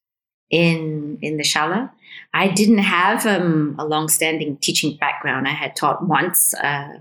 [0.52, 1.90] in in the shala.
[2.34, 5.48] I didn't have um, a long-standing teaching background.
[5.48, 7.00] I had taught once, uh,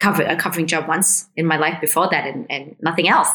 [0.00, 3.30] cover, a covering job once in my life before that, and, and nothing else.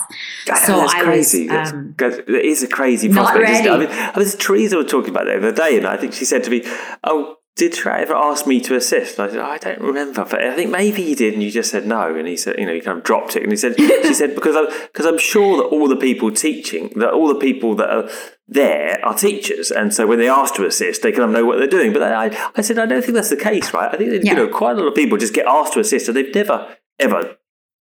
[0.45, 1.47] So that's I crazy.
[1.47, 3.49] That's- um, that's- it is a crazy not prospect.
[3.49, 3.69] isn't it?
[3.69, 3.87] I ready.
[3.87, 6.23] mean, I was Teresa was talking about it the other day, and I think she
[6.23, 6.61] said to me,
[7.03, 10.25] "Oh, did Trey ever ask me to assist?" And I said, oh, "I don't remember,
[10.29, 12.65] but I think maybe he did." And you just said no, and he said, "You
[12.65, 15.17] know, he kind of dropped it." And he said, "She said because I'm because I'm
[15.19, 18.09] sure that all the people teaching, that all the people that are
[18.47, 21.57] there are teachers, and so when they ask to assist, they kind of know what
[21.59, 23.93] they're doing." But I, I said, I don't think that's the case, right?
[23.93, 24.31] I think that, Yeah.
[24.31, 26.75] you know quite a lot of people just get asked to assist, and they've never
[26.99, 27.37] ever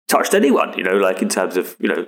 [0.09, 2.07] touched anyone, you know, like in terms of you know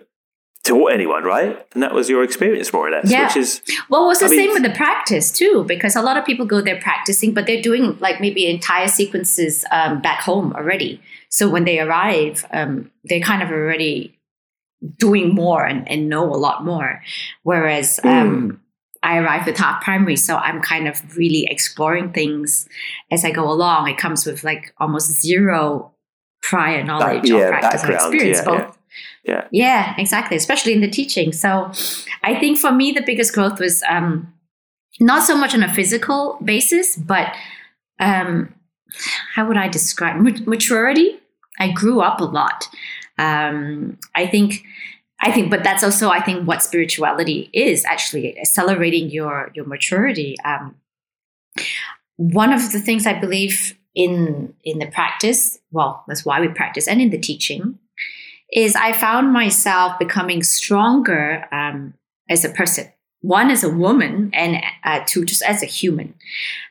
[0.64, 1.64] taught anyone, right?
[1.74, 3.27] And that was your experience, more or less, Yeah.
[3.27, 6.03] which is Well, it was the I mean- same with the practice too, because a
[6.03, 10.20] lot of people go there practicing, but they're doing like maybe entire sequences um, back
[10.22, 11.00] home already.
[11.29, 14.18] So when they arrive, um, they're kind of already
[14.98, 17.03] doing more and, and know a lot more.
[17.42, 18.61] Whereas um,
[19.03, 22.68] I arrived with half primary, so I'm kind of really exploring things
[23.11, 23.88] as I go along.
[23.88, 25.92] It comes with like almost zero
[26.42, 28.73] prior knowledge yeah, or practice and experience, yeah, both
[29.24, 29.48] yeah.
[29.50, 30.37] yeah, exactly.
[30.37, 31.32] Especially in the teaching.
[31.32, 31.70] So
[32.22, 34.32] I think for me, the biggest growth was um,
[35.00, 37.34] not so much on a physical basis, but
[38.00, 38.54] um,
[39.34, 41.18] how would I describe maturity?
[41.58, 42.68] I grew up a lot.
[43.18, 44.64] Um, I think.
[45.22, 50.37] I think, but that's also, I think, what spirituality is actually accelerating your your maturity.
[50.44, 50.74] Um,
[52.16, 56.88] one of the things I believe in in the practice, well, that's why we practice,
[56.88, 57.78] and in the teaching,
[58.54, 61.94] is I found myself becoming stronger um,
[62.30, 62.90] as a person.
[63.20, 66.14] One as a woman and uh, two just as a human.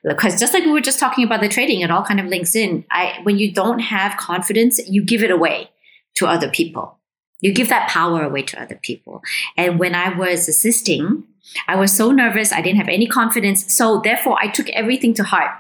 [0.03, 2.55] Because just like we were just talking about the trading it all kind of links
[2.55, 2.85] in.
[2.89, 5.71] I when you don't have confidence you give it away
[6.15, 6.99] to other people.
[7.41, 9.21] You give that power away to other people.
[9.57, 11.23] And when i was assisting
[11.67, 13.73] i was so nervous i didn't have any confidence.
[13.73, 15.51] So therefore i took everything to heart.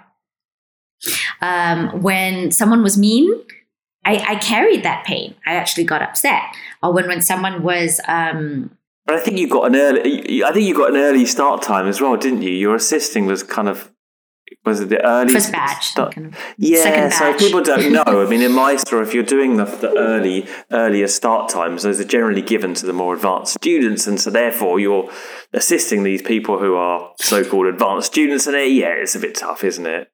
[1.41, 3.33] Um, when someone was mean
[4.05, 6.41] I, I, carried that pain i actually got upset
[6.81, 10.43] or when when someone was um, but I think you got an early.
[10.45, 12.51] I think you got an early start time as well, didn't you?
[12.51, 13.91] Your assisting was kind of
[14.65, 15.87] was it the early first batch?
[15.87, 16.15] Start?
[16.15, 18.23] Kind of yeah, so people don't know.
[18.23, 22.05] I mean, in Mysore, if you're doing the, the early earlier start times, those are
[22.05, 25.09] generally given to the more advanced students, and so therefore you're
[25.51, 29.65] assisting these people who are so-called advanced students, and it, yeah, it's a bit tough,
[29.65, 30.12] isn't it?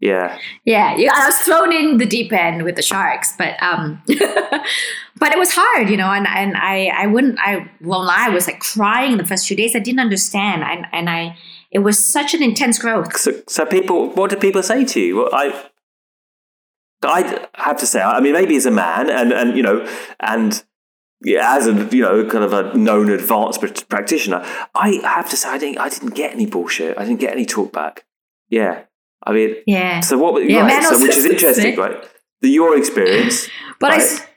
[0.00, 0.38] Yeah.
[0.64, 5.38] Yeah, I was thrown in the deep end with the sharks, but um, but it
[5.38, 6.10] was hard, you know.
[6.10, 9.56] And and I I wouldn't I won't lie, I was like crying the first few
[9.56, 9.74] days.
[9.74, 11.36] I didn't understand, and and I
[11.70, 13.16] it was such an intense growth.
[13.16, 15.16] So, so people, what do people say to you?
[15.16, 15.68] Well, I
[17.02, 19.86] I have to say, I mean, maybe as a man, and and you know,
[20.20, 20.62] and
[21.22, 25.48] yeah, as a you know, kind of a known advanced practitioner, I have to say,
[25.48, 26.96] I didn't I didn't get any bullshit.
[26.98, 28.04] I didn't get any talk back.
[28.48, 28.84] Yeah,
[29.26, 30.00] I mean, yeah.
[30.00, 30.48] So what?
[30.48, 31.96] Yeah, right, so, which is interesting, right?
[32.40, 33.48] The your experience,
[33.80, 34.02] but right?
[34.02, 34.28] I.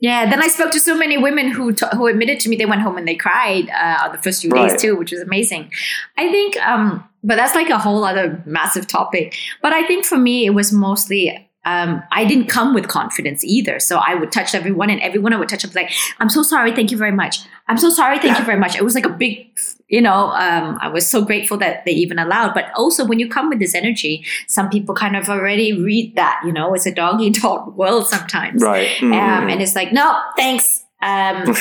[0.00, 2.66] Yeah, then I spoke to so many women who t- who admitted to me they
[2.66, 4.68] went home and they cried uh, on the first few right.
[4.68, 5.70] days too, which was amazing.
[6.18, 9.34] I think, um, but that's like a whole other massive topic.
[9.62, 13.80] But I think for me, it was mostly um, I didn't come with confidence either.
[13.80, 16.74] So I would touch everyone, and everyone I would touch, was like, "I'm so sorry,
[16.74, 17.40] thank you very much.
[17.68, 19.48] I'm so sorry, thank you very much." It was like a big,
[19.88, 20.28] you know.
[20.32, 22.52] Um, I was so grateful that they even allowed.
[22.54, 26.42] But also, when you come with this energy, some people kind of already read that.
[26.44, 28.88] You know, it's a doggy dog world sometimes, right?
[28.88, 29.12] Mm-hmm.
[29.12, 30.84] Um, and it's like, no, thanks.
[31.00, 31.54] Um,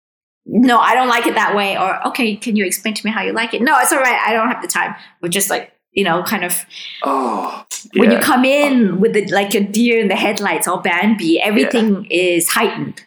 [0.46, 1.76] no, I don't like it that way.
[1.76, 3.60] Or okay, can you explain to me how you like it?
[3.60, 4.18] No, it's all right.
[4.26, 4.94] I don't have the time.
[5.20, 6.64] We're just like you know, kind of.
[7.02, 8.00] Oh, yeah.
[8.00, 12.06] When you come in with the like a deer in the headlights or Bambi, everything
[12.10, 12.34] yeah.
[12.36, 13.04] is heightened.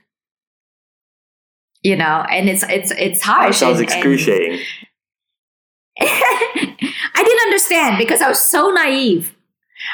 [1.82, 3.60] You know, and it's it's it's harsh.
[3.60, 4.52] That sounds and, excruciating.
[4.52, 4.62] And
[6.00, 9.36] I didn't understand because I was so naive.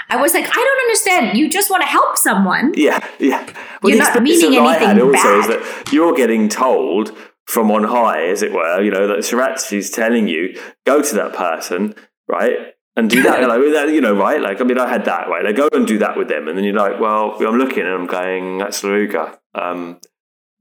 [0.10, 1.38] I was like, I don't understand.
[1.38, 2.74] You just want to help someone.
[2.76, 3.52] Yeah, yeah.
[3.82, 5.50] Well, you're not meaning anything also bad.
[5.50, 9.90] that you're getting told from on high, as it were, you know, that Sharathji is
[9.90, 11.96] telling you, go to that person,
[12.28, 12.76] right?
[13.00, 13.48] And do that.
[13.48, 14.42] like, you know, right?
[14.42, 15.44] Like, I mean, I had that, right?
[15.44, 16.48] Like, go and do that with them.
[16.48, 19.38] And then you're like, well, I'm looking and I'm going, that's Laruga.
[19.56, 20.00] Um,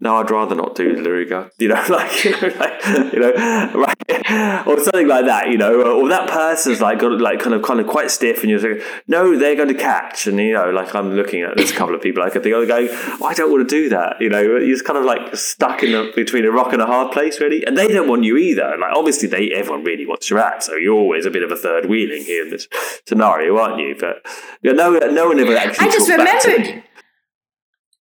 [0.00, 3.32] no, I'd rather not do Laruga, you know, like, you know, like, you know,
[3.74, 7.62] right, or something like that, you know, or that person's like got like kind of
[7.62, 10.70] kind of quite stiff, and you're saying, no, they're going to catch, and you know,
[10.70, 13.26] like I'm looking at there's a couple of people I could think of going, oh,
[13.26, 15.92] I don't want to do that, you know, you're just kind of like stuck in
[15.92, 18.76] the, between a rock and a hard place, really, and they don't want you either.
[18.78, 21.56] Like obviously, they everyone really wants your at, so you're always a bit of a
[21.56, 22.68] third wheeling here in this
[23.04, 23.96] scenario, aren't you?
[23.98, 24.24] But
[24.62, 25.88] you know, no, no one ever actually.
[25.88, 26.84] I just remembered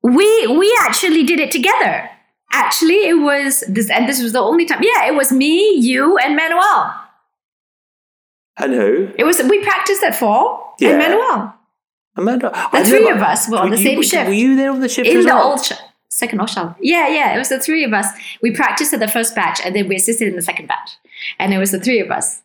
[0.03, 2.09] we we actually did it together.
[2.51, 4.81] Actually, it was this, and this was the only time.
[4.81, 6.95] Yeah, it was me, you, and Manel.
[8.57, 9.11] And who?
[9.17, 10.73] It was we practiced at four.
[10.79, 10.91] Yeah.
[10.91, 11.53] And Manel.
[12.17, 14.27] Amanda, the three of us were on the same you, shift.
[14.27, 15.51] Were you there on the shift in the well?
[15.51, 15.71] old sh-
[16.09, 16.75] second Oshal?
[16.81, 17.33] Yeah, yeah.
[17.33, 18.07] It was the three of us.
[18.41, 20.97] We practiced at the first batch, and then we assisted in the second batch,
[21.37, 22.41] and it was the three of us.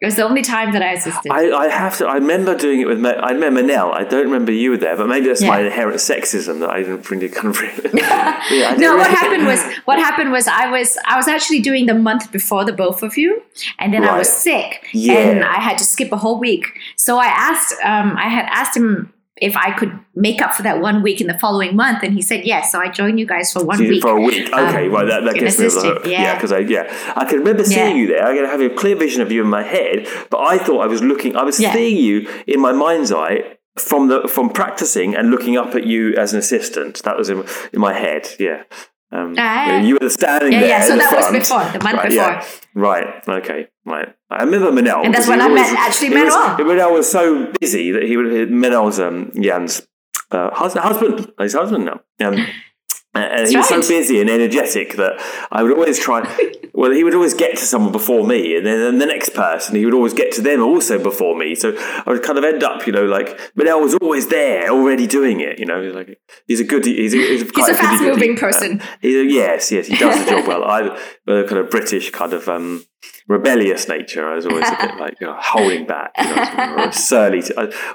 [0.00, 1.30] It was the only time that I assisted.
[1.30, 2.06] I, I have to.
[2.06, 3.04] I remember doing it with.
[3.04, 3.92] I remember Nell.
[3.92, 5.48] I don't remember you were there, but maybe that's yeah.
[5.48, 7.60] my inherent sexism that I didn't really kind of.
[7.92, 11.92] yeah, no, what happened was what happened was I was I was actually doing the
[11.92, 13.42] month before the both of you,
[13.78, 14.12] and then right.
[14.12, 15.12] I was sick, yeah.
[15.12, 16.78] and I had to skip a whole week.
[16.96, 17.74] So I asked.
[17.84, 21.26] Um, I had asked him if I could make up for that one week in
[21.26, 22.02] the following month.
[22.02, 22.70] And he said, yes.
[22.72, 24.02] So I joined you guys for one week.
[24.02, 24.52] For a week.
[24.52, 24.86] Okay.
[24.86, 26.06] Um, well, that, that gets me the hook.
[26.06, 26.34] Yeah.
[26.34, 28.02] Because yeah, I, yeah, I can remember seeing yeah.
[28.02, 28.26] you there.
[28.26, 30.86] I can have a clear vision of you in my head, but I thought I
[30.86, 31.72] was looking, I was yeah.
[31.72, 36.14] seeing you in my mind's eye from the, from practicing and looking up at you
[36.16, 37.02] as an assistant.
[37.04, 38.28] That was in, in my head.
[38.38, 38.64] Yeah.
[39.12, 40.68] Um, uh, you were standing yeah, there.
[40.68, 41.32] Yeah, so that front.
[41.32, 42.32] was before, the month right, before.
[42.32, 42.46] Yeah.
[42.74, 44.14] Right, okay, right.
[44.30, 45.04] I remember Manel.
[45.04, 46.56] And that's when I met actually Manel.
[46.58, 49.86] Manel was so busy that he would, Manel's um, Yan's
[50.30, 52.00] uh, husband, his husband now.
[52.20, 52.46] Um,
[53.14, 53.82] and he was right.
[53.82, 55.20] so busy and energetic that
[55.50, 56.22] I would always try.
[56.74, 59.84] well, he would always get to someone before me, and then the next person, he
[59.84, 61.56] would always get to them also before me.
[61.56, 65.08] So I would kind of end up, you know, like Manel was always there, already
[65.08, 65.58] doing it.
[65.58, 68.36] You know, he's like he's a good, he's a, he's a, he's a fast moving
[68.36, 68.80] person.
[68.80, 70.64] Uh, a, yes, yes, he does the job well.
[70.70, 70.80] I,
[71.26, 72.84] a kind of British kind of um,
[73.26, 74.30] rebellious nature.
[74.30, 77.42] I was always a bit like you know, holding back, you know, surly.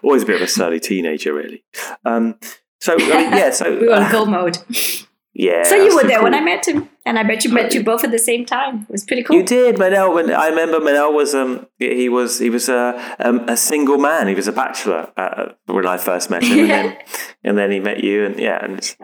[0.03, 1.63] Always a bit of a surly teenager, really.
[2.03, 2.37] Um,
[2.81, 4.57] so I mean, yeah, so we were on uh, go mode.
[5.37, 5.63] Yeah.
[5.63, 6.23] So you were there cool.
[6.23, 6.87] when I met him.
[7.05, 8.83] And I bet you met you both at the same time.
[8.83, 9.35] It was pretty cool.
[9.35, 10.13] You did, Manel.
[10.15, 14.29] When I remember, Manel was um he was he was a um, a single man.
[14.29, 16.97] He was a bachelor uh, when I first met him, and then
[17.43, 18.95] and then he met you, and yeah, and it's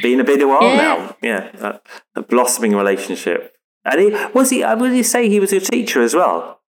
[0.00, 0.76] been a bit a while Yeah.
[0.76, 1.16] now.
[1.20, 1.50] Yeah,
[2.14, 3.52] a, a blossoming relationship.
[3.84, 4.62] And he was he.
[4.62, 6.60] uh, Would you say he was your teacher as well?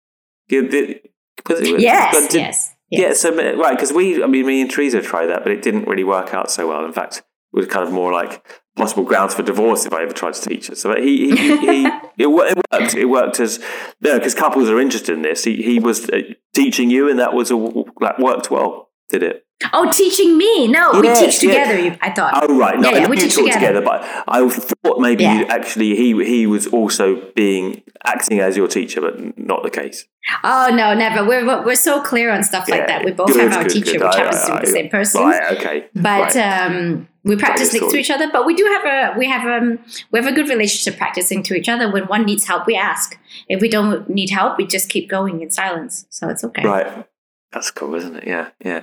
[0.48, 1.00] You- the-
[1.48, 5.42] was yes, yes, Yeah, so right, because we, I mean, me and Teresa tried that,
[5.42, 6.84] but it didn't really work out so well.
[6.84, 8.44] In fact, it was kind of more like
[8.76, 10.78] possible grounds for divorce if I ever tried to teach it.
[10.78, 11.86] So he, he, he, he
[12.18, 12.94] it, it worked.
[12.94, 13.58] It worked as
[14.00, 15.44] no, because couples are interested in this.
[15.44, 16.20] He, he was uh,
[16.54, 17.56] teaching you, and that was a,
[18.00, 18.90] that worked well.
[19.08, 19.43] Did it?
[19.72, 20.68] Oh, teaching me?
[20.68, 21.78] No, we teach together.
[21.78, 22.32] you- I thought.
[22.42, 23.52] Oh right, no, yeah, yeah, we teach together.
[23.58, 23.80] together.
[23.80, 25.44] But I thought maybe Yeah.
[25.48, 30.06] actually he he was also being acting as your teacher, but not the case.
[30.42, 31.24] Oh no, never.
[31.26, 33.04] We're we're so clear on stuff like that.
[33.04, 34.02] We both good, have our good, teacher, good.
[34.02, 35.22] which I- happens to be I- the same person.
[35.22, 35.84] Right, okay.
[35.94, 36.66] But right.
[36.66, 38.28] um, we practice next to each other.
[38.30, 39.78] But we do have a we have um
[40.10, 41.90] we have a good relationship practicing to each other.
[41.90, 43.18] When one needs help, we ask.
[43.48, 46.06] If we don't need help, we just keep going in silence.
[46.10, 46.62] So it's okay.
[46.66, 47.06] Right.
[47.54, 48.24] That's cool, isn't it?
[48.26, 48.82] Yeah, yeah.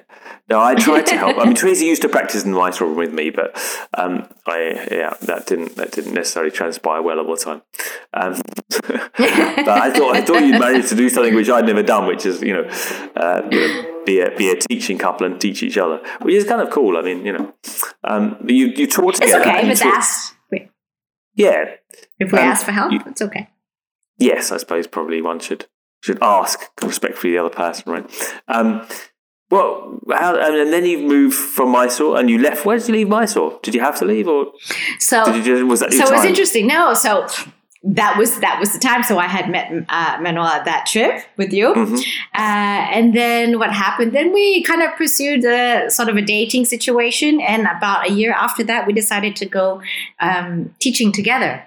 [0.50, 1.38] No, I tried to help.
[1.38, 3.54] I mean, Teresa used to practice in the Mysore room with me, but
[3.98, 7.62] um, I yeah, that didn't that didn't necessarily transpire well all the time.
[8.14, 8.42] Um,
[8.88, 12.26] but I thought I thought you managed to do something which I'd never done, which
[12.26, 12.64] is you know,
[13.18, 13.42] uh,
[14.06, 16.96] be a be a teaching couple and teach each other, which is kind of cool.
[16.98, 17.54] I mean, you know,
[18.06, 20.36] um, you you taught It's okay and if it's you taught- asked.
[21.36, 21.76] Yeah.
[22.20, 23.50] If we Um, ask for help, you- it's okay.
[24.18, 25.66] Yes, I suppose probably one should
[26.02, 28.34] should ask respectfully the other person, right?
[28.48, 28.86] Um,
[29.50, 32.66] well, how, and then you moved from Mysore and you left.
[32.66, 33.60] Where did you leave Mysore?
[33.62, 34.52] Did you have to leave, or
[35.00, 36.68] So just, was that so it was interesting.
[36.68, 37.28] No, so
[37.84, 39.04] that was that was the time.
[39.04, 41.98] So I had met uh, Manel at that trip with you, Mhm.
[42.34, 44.14] uh, and then what happened?
[44.14, 48.32] Then we kind of pursued a sort of a dating situation, and about a year
[48.32, 49.82] after that, we decided to go
[50.22, 51.64] um, teaching together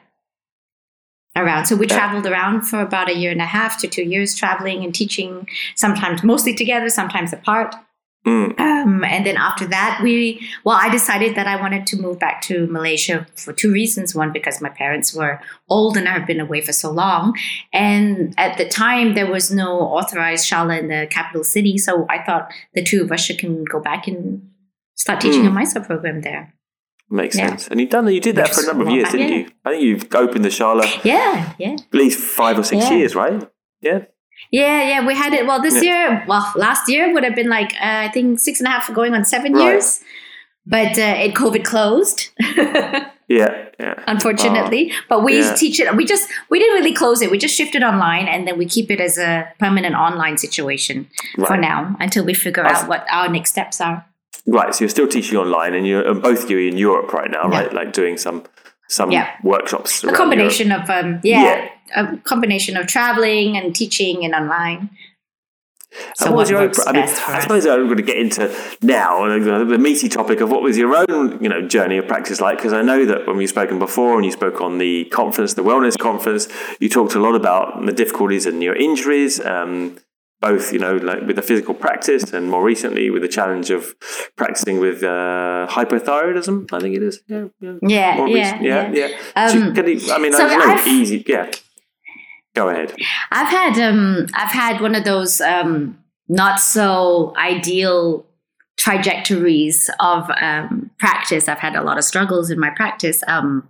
[1.37, 1.66] around.
[1.66, 4.85] So we traveled around for about a year and a half to two years, traveling
[4.85, 5.49] and teaching.
[5.75, 7.75] Sometimes mostly together, sometimes apart.
[8.27, 12.18] Mm, Um, and then after that, we, well, I decided that I wanted to move
[12.18, 14.14] back to Malaysia for two reasons.
[14.14, 17.37] One, because my parents were old and I've been away for so long.
[17.73, 21.77] And at the time, there was no authorized shala in the capital city.
[21.77, 24.49] So I thought the two of us should can go back and
[24.94, 25.49] start teaching Mm.
[25.49, 26.53] a Mysore program there.
[27.14, 27.48] Makes Yeah.
[27.48, 27.68] sense.
[27.68, 29.37] And you've done that, you did that for a number of years, didn't yeah.
[29.38, 29.46] you?
[29.64, 32.96] I think you've opened the Shala at Yeah, At least five or six Yeah.
[32.96, 33.42] years, right?
[33.81, 34.00] Yeah.
[34.50, 35.46] Yeah, yeah, we had it.
[35.46, 35.83] Well, this Yeah.
[36.11, 38.92] year, well, last year would have been like uh, I think six and a half,
[38.92, 39.64] going on seven Right.
[39.64, 40.00] years.
[40.66, 42.31] But uh, it COVID closed,
[43.29, 43.94] Yeah, yeah.
[44.07, 44.92] unfortunately.
[45.11, 45.55] but we yeah.
[45.55, 45.94] teach it.
[45.96, 47.31] We just we didn't really close it.
[47.31, 51.46] We just shifted online, and then we keep it as a permanent online situation Right.
[51.48, 54.05] for now until we figure That's- out what our next steps are.
[54.46, 57.12] Right, so you're still teaching online, and you're and both of you are in Europe
[57.12, 57.59] right now, Yeah.
[57.61, 57.72] right?
[57.72, 58.44] Like doing some
[58.88, 59.28] some Yeah.
[59.42, 60.04] workshops.
[60.04, 62.02] A combination of um, yeah, Yeah.
[62.02, 64.90] a combination of traveling and teaching and online.
[66.16, 68.52] So And what was your own, I mean, I suppose I'm going to get into
[68.83, 72.40] now the, the meaty topic of what was your own, you know, journey of practice
[72.40, 72.59] like.
[72.59, 75.62] Because I know that when we've spoken before, and you spoke on the conference, the
[75.62, 76.48] wellness conference,
[76.80, 79.96] you talked a lot about the difficulties and your injuries, um,
[80.46, 83.83] both, you know, like with the physical practice, and more recently with the challenge of
[84.37, 86.57] practicing with uh, hypothyroidism.
[86.76, 87.16] I think it is.
[87.33, 87.74] Yeah, yeah.
[87.96, 89.09] Yeah, More yeah, recent- yeah, yeah.
[89.37, 89.48] yeah.
[89.48, 91.24] So Um, can you- I mean, so I know it's I've- easy.
[91.35, 91.46] Yeah,
[92.54, 92.90] go ahead.
[93.38, 98.26] I've had um I've had one of those um not so ideal
[98.76, 101.48] trajectories of um practice.
[101.48, 103.22] I've had a lot of struggles in my practice.
[103.35, 103.68] Um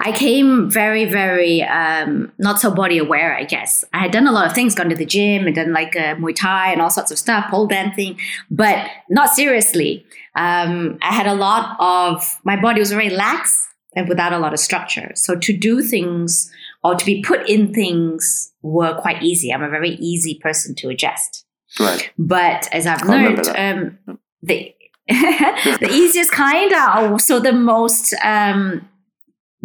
[0.00, 3.84] I came very, very um, not so body aware, I guess.
[3.92, 6.16] I had done a lot of things, gone to the gym and done like uh,
[6.16, 8.18] Muay Thai and all sorts of stuff, pole dancing,
[8.50, 10.04] but not seriously.
[10.34, 14.52] Um, I had a lot of, my body was very lax and without a lot
[14.52, 15.12] of structure.
[15.14, 16.50] So to do things
[16.82, 19.52] or to be put in things were quite easy.
[19.52, 21.44] I'm a very easy person to adjust.
[21.78, 22.10] Right.
[22.18, 23.98] But as I've learned, um,
[24.42, 24.74] the
[25.08, 28.88] the easiest kind are also the most um,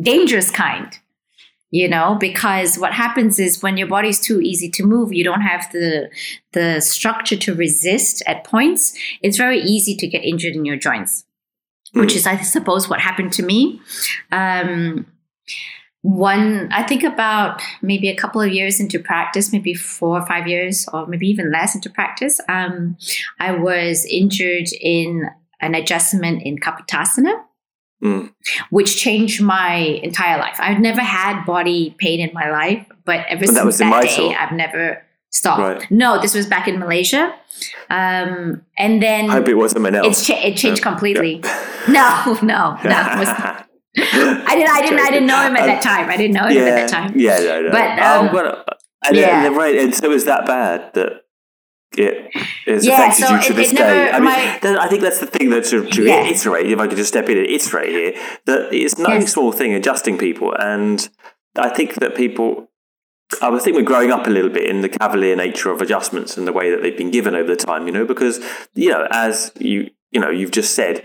[0.02, 0.98] dangerous kind.
[1.70, 5.42] You know, because what happens is when your body's too easy to move, you don't
[5.42, 6.10] have the
[6.54, 8.98] the structure to resist at points.
[9.22, 11.26] It's very easy to get injured in your joints,
[11.92, 13.82] which is, I suppose, what happened to me.
[14.32, 15.08] Um,
[16.08, 20.48] one i think about maybe a couple of years into practice maybe four or five
[20.48, 22.96] years or maybe even less into practice um,
[23.40, 27.34] i was injured in an adjustment in kapotasana
[28.04, 28.32] Mm.
[28.70, 29.74] which changed my
[30.04, 33.78] entire life i've never had body pain in my life but ever But that since
[33.80, 35.92] that day i've never stopped Right.
[35.92, 37.34] no this was back in malaysia
[37.90, 40.06] um, and then I hope it wasn't Manel.
[40.06, 40.90] it's cha- it changed Yeah.
[40.92, 41.42] completely
[41.90, 43.30] no no no it was
[44.00, 44.70] I didn't.
[44.70, 45.00] I didn't.
[45.00, 46.08] I didn't know him at that time.
[46.08, 47.14] I didn't know him yeah, at that time.
[47.18, 47.72] Yeah, no, no.
[47.72, 48.64] But, oh, um, well,
[49.08, 49.46] and, yeah.
[49.48, 51.24] and, right, and so it was that bad that
[51.98, 52.36] it
[52.66, 54.10] has Yeah, affected so you to this never- day.
[54.12, 56.26] I mean, my- that- I think that's the thing that to, to Yeah.
[56.26, 56.68] iterate.
[56.72, 58.14] If I could just step in and iterate here,
[58.46, 59.34] that it's no Yes.
[59.34, 61.08] small thing adjusting people, and
[61.58, 62.70] I think that people.
[63.42, 66.38] I would think we're growing up a little bit in the cavalier nature of adjustments
[66.38, 68.40] and the way that they've been given over the time, you know, because
[68.74, 71.04] you know, as you you know, you've just said,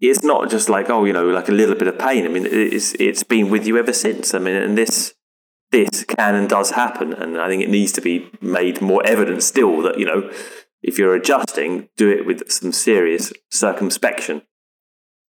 [0.00, 2.24] it's not just like oh, you know, like a little bit of pain.
[2.24, 4.34] I mean, it's it's been with you ever since.
[4.34, 5.14] I mean, and this
[5.72, 9.42] this can and does happen, and I think it needs to be made more evident
[9.42, 10.30] still that you know,
[10.82, 14.42] if you're adjusting, do it with some serious circumspection.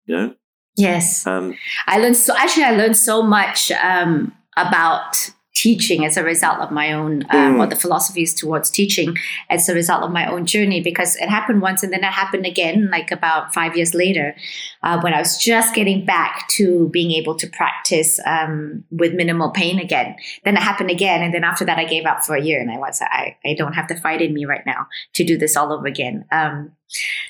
[0.07, 0.35] You know,
[0.77, 1.27] Yes.
[1.27, 6.59] um, I learned so actually I learned so much um, about teaching as a result
[6.61, 7.59] of my own um, Mm.
[7.59, 9.17] or the philosophies towards teaching
[9.51, 12.47] as a result of my own journey because it happened once and then it happened
[12.47, 14.35] again like about five years later
[14.83, 19.51] uh, when I was just getting back to being able to practice um, with minimal
[19.51, 20.15] pain again.
[20.45, 22.71] Then it happened again and then after that I gave up for a year and
[22.71, 25.57] I was I, I don't have the fight in me right now to do this
[25.57, 26.25] all over again.
[26.31, 26.73] Um,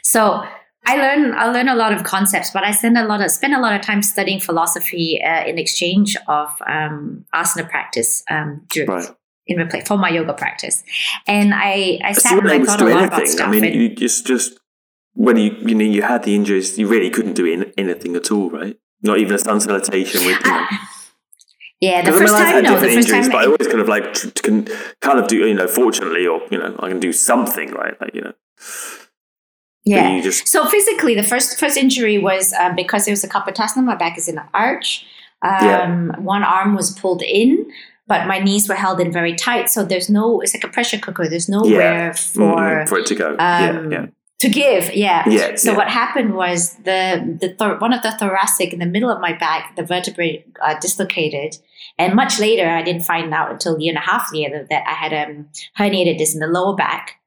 [0.03, 0.45] so
[0.91, 3.55] I learn I learn a lot of concepts, but I spend a lot of spend
[3.55, 8.91] a lot of time studying philosophy uh, in exchange of um, asana practice um, during,
[8.91, 9.09] right.
[9.47, 10.83] in replace for my yoga practice.
[11.27, 13.27] And I I sat and I thought do a lot about anything.
[13.37, 13.49] stuff.
[13.49, 14.59] I mean, and- you just just
[15.15, 18.31] when you you know you had the injuries, you really couldn't do in, anything at
[18.31, 18.77] all, right?
[19.03, 20.45] Not even a sun salutation with.
[20.45, 20.91] You know, Ah,
[21.81, 23.89] yeah, the first time had no, the first time injuries, but I always kind of
[23.89, 24.13] like
[24.43, 24.69] can
[25.01, 27.99] kind of do you know, fortunately, or you know, I can do something, right?
[28.01, 28.33] Like you know,
[29.99, 30.21] yeah.
[30.21, 33.85] just So physically, the first first injury was um, because there was a kapotasana.
[33.85, 35.07] My back is in an arch.
[35.43, 36.21] Um, Yeah.
[36.21, 37.71] One arm was pulled in,
[38.07, 39.71] but my knees were held in very tight.
[39.71, 40.41] So there's no.
[40.41, 41.29] It's like a pressure cooker.
[41.29, 43.37] There's nowhere for mm, for it to go.
[43.39, 44.07] yeah, um, yeah,
[44.41, 44.95] to give.
[44.95, 45.29] Yeah.
[45.29, 45.55] yeah.
[45.55, 45.77] So yeah.
[45.77, 49.33] what happened was the the thor- one of the thoracic in the middle of my
[49.33, 51.59] back, the vertebrae uh, dislocated,
[51.99, 54.83] and much later I didn't find out until a year and a half later that
[54.87, 57.20] I had um, herniated disc in the lower back,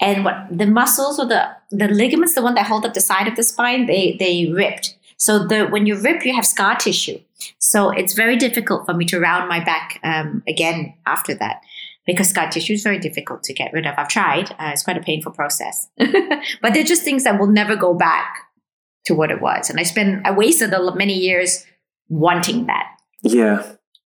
[0.00, 3.28] and what the muscles or the the ligaments, the one that hold up the side
[3.28, 4.96] of the spine, they they ripped.
[5.16, 7.20] So the when you rip, you have scar tissue.
[7.58, 11.60] So it's very difficult for me to round my back um, again after that
[12.06, 13.94] because scar tissue is very difficult to get rid of.
[13.98, 15.88] I've tried; uh, it's quite a painful process.
[15.98, 18.46] but they're just things that will never go back
[19.06, 19.70] to what it was.
[19.70, 21.66] And I spent, I wasted a many years
[22.08, 22.86] wanting that,
[23.22, 23.72] yeah,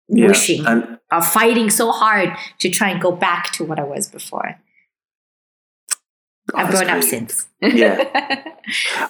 [0.08, 0.28] yeah.
[0.28, 4.08] wishing, and uh, fighting so hard to try and go back to what I was
[4.08, 4.58] before.
[6.54, 7.46] I've grown up since.
[7.60, 8.44] Yeah.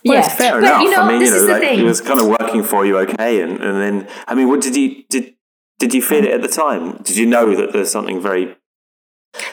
[0.03, 0.81] Well, yeah, fair but enough.
[0.83, 1.81] you know, I mean, this you know, is the thing.
[1.81, 4.75] it was kind of working for you, okay, and, and then, I mean, what did
[4.75, 5.35] you did?
[5.79, 6.97] Did you feel it at the time?
[7.03, 8.57] Did you know that there's something very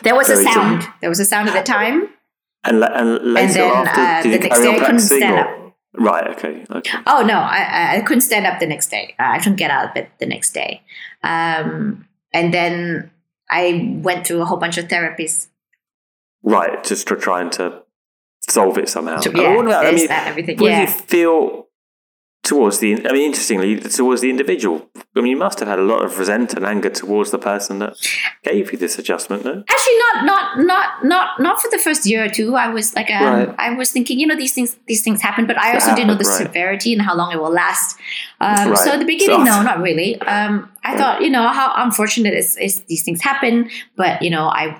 [0.03, 0.87] there was a very sound.
[1.01, 2.07] There was a sound at the time.
[2.63, 4.01] and, and later then, after?
[4.01, 6.27] uh, did the you next day I couldn't stand or- Right.
[6.29, 6.65] Okay.
[6.71, 6.97] Okay.
[7.05, 9.15] Oh no, I, I- I couldn't stand up the next day.
[9.19, 10.81] I couldn't get out of bed the next day.
[11.23, 13.11] Um, and then
[13.51, 15.48] I went through a whole bunch of therapies.
[16.43, 16.83] Right.
[16.83, 17.83] Just to trying to
[18.47, 19.17] solve it somehow.
[19.17, 20.57] To, I mean, yeah, what about- I mean, that, everything.
[20.57, 20.85] what Yeah.
[20.85, 21.67] do you feel
[22.43, 22.93] towards the?
[23.07, 24.89] I mean, interestingly, towards the individual.
[25.15, 27.79] I mean, you must have had a lot of resent and anger towards the person
[27.79, 27.93] that
[28.43, 29.63] gave you this adjustment, no?
[29.69, 32.55] Actually, not not not not not for the first year or two.
[32.55, 33.55] I was like, um, Right.
[33.59, 36.07] I was thinking, you know, these things these things happen, but I They also didn't
[36.07, 36.37] know the right.
[36.47, 37.99] severity and how long it will last.
[38.41, 40.19] Um, So at the beginning, So- no, not really.
[40.21, 40.97] Um, I Right.
[40.97, 44.77] thought, you know, how unfortunate is, is these things happen, but you know, I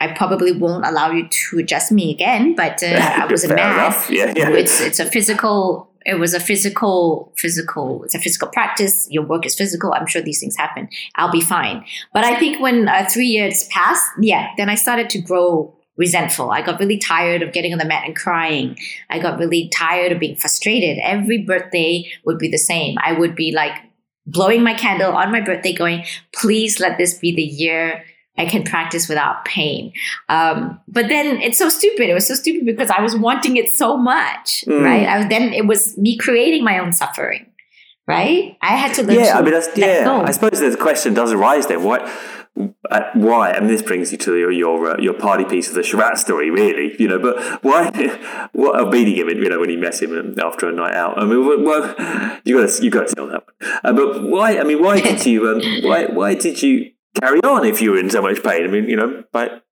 [0.00, 2.54] I probably won't allow you to adjust me again.
[2.54, 4.10] But uh, I wasn't Fair mad.
[4.10, 4.32] Yeah.
[4.36, 4.50] Yeah.
[4.50, 5.90] It's it's a physical.
[6.04, 8.04] It was a physical, physical.
[8.04, 9.08] It's a physical practice.
[9.10, 9.92] Your work is physical.
[9.92, 10.88] I'm sure these things happen.
[11.16, 11.84] I'll be fine.
[12.12, 16.50] But I think when uh, three years passed, yeah, then I started to grow resentful.
[16.50, 18.78] I got really tired of getting on the mat and crying.
[19.10, 20.98] I got really tired of being frustrated.
[21.02, 22.96] Every birthday would be the same.
[23.02, 23.72] I would be like
[24.26, 28.04] blowing my candle on my birthday, going, "Please let this be the year."
[28.38, 29.92] I can practice without pain.
[30.28, 32.08] Um, but then it's so stupid.
[32.10, 34.84] It was so stupid because I was wanting it so much, Mm.
[34.84, 35.06] right?
[35.08, 37.46] I was, then it was me creating my own suffering,
[38.06, 38.56] right?
[38.60, 40.04] I had to learn yeah, to I mean, that's, yeah.
[40.04, 40.22] go.
[40.22, 41.82] I suppose the question does arise then.
[41.82, 41.98] Why?
[42.90, 43.52] Uh, why?
[43.52, 46.16] I mean, this brings you to your your, uh, your party piece of the Sharath
[46.16, 46.96] story, really.
[46.98, 47.90] You know, but why?
[48.52, 49.28] What of beating him?
[49.28, 51.18] You know, when you met him after a night out.
[51.20, 51.58] I mean, well,
[52.46, 53.80] you got to you got to tell that one.
[53.84, 54.58] Uh, but why?
[54.58, 55.46] I mean, why did you?
[55.50, 58.64] Um, why why did you carry on if you were in so much pain?
[58.64, 59.64] I mean, you know, but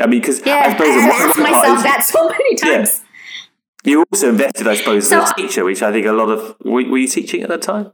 [0.00, 2.76] I mean, because yeah, I suppose I've asked myself that so many Yeah.
[2.78, 3.02] times.
[3.84, 6.56] You also invested, I suppose, So- as a teacher, which I think a lot of
[6.64, 7.92] were, were you teaching at that time?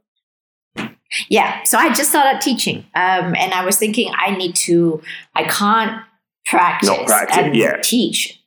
[1.28, 5.02] Yeah, so I just started teaching, um, and I was thinking I need to.
[5.34, 6.00] I can't
[6.46, 7.76] practice, Not practice, and yeah.
[7.82, 8.40] teach.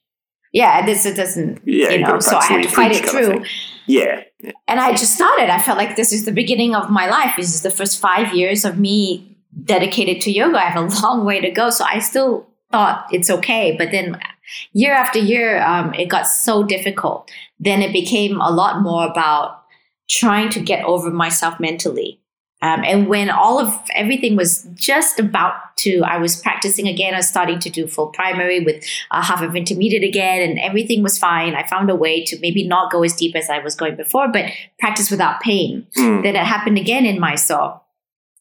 [0.52, 3.44] yeah, this it doesn't, Yeah, you know, so I had to fight it through.
[3.86, 4.24] Yeah.
[4.40, 4.52] yeah.
[4.68, 5.50] And I just started.
[5.54, 7.36] I felt like this is the beginning of my life.
[7.38, 10.58] This is the first five years of me dedicated to yoga.
[10.58, 11.70] I have a long way to go.
[11.70, 13.76] So I still thought it's okay.
[13.78, 14.20] But then
[14.74, 17.32] year after year, um, it got so difficult.
[17.60, 19.64] Then it became a lot more about
[20.10, 22.20] trying to get over myself mentally.
[22.62, 27.14] Um, and when all of everything was just about to, I was practicing again.
[27.14, 31.04] I was starting to do full primary with uh, half of intermediate again, and everything
[31.04, 31.54] was fine.
[31.54, 34.30] I found a way to maybe not go as deep as I was going before,
[34.32, 34.46] but
[34.80, 35.86] practice without pain.
[35.98, 36.24] Mm.
[36.24, 37.82] Then it happened again in Mysore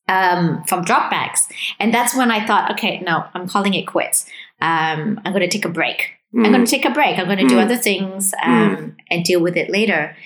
[0.08, 1.40] um, from dropbacks,
[1.78, 4.26] and that's when I thought, okay, no, I'm calling it quits.
[4.60, 6.10] Um, I'm going to take a break.
[6.36, 7.16] I'm going to take a break.
[7.16, 7.62] I'm going to do Mm.
[7.64, 10.16] other things um, and deal with it later.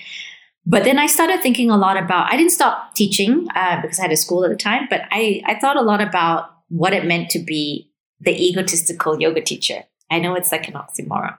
[0.65, 2.33] But then I started thinking a lot about.
[2.33, 5.43] I didn't stop teaching uh, because I had a school at the time, but I
[5.45, 9.83] I thought a lot about what it meant to be the egotistical yoga teacher.
[10.09, 11.37] I know it's like an oxymoron,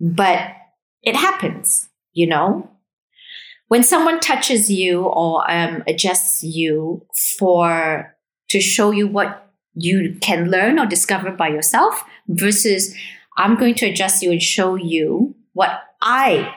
[0.00, 0.52] but
[1.02, 1.88] it happens.
[2.12, 2.69] You know,
[3.70, 7.06] when someone touches you or um, adjusts you
[7.38, 8.16] for
[8.48, 12.92] to show you what you can learn or discover by yourself versus
[13.38, 15.70] I'm going to adjust you and show you what
[16.02, 16.52] I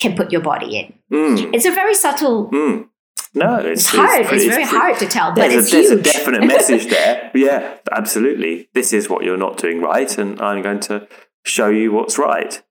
[0.00, 0.94] can put your body in.
[1.12, 1.54] Mm.
[1.54, 2.50] It's a very subtle.
[2.50, 2.88] Mm.
[3.34, 4.20] No, it's, It's hard.
[4.20, 6.88] It's, pretty- very pretty- hard to tell, but there's, it's a, there's a definite message
[6.88, 7.30] there.
[7.34, 8.70] Yeah, absolutely.
[8.72, 11.06] This is what you're not doing right, and I'm going to
[11.44, 12.62] show you what's right.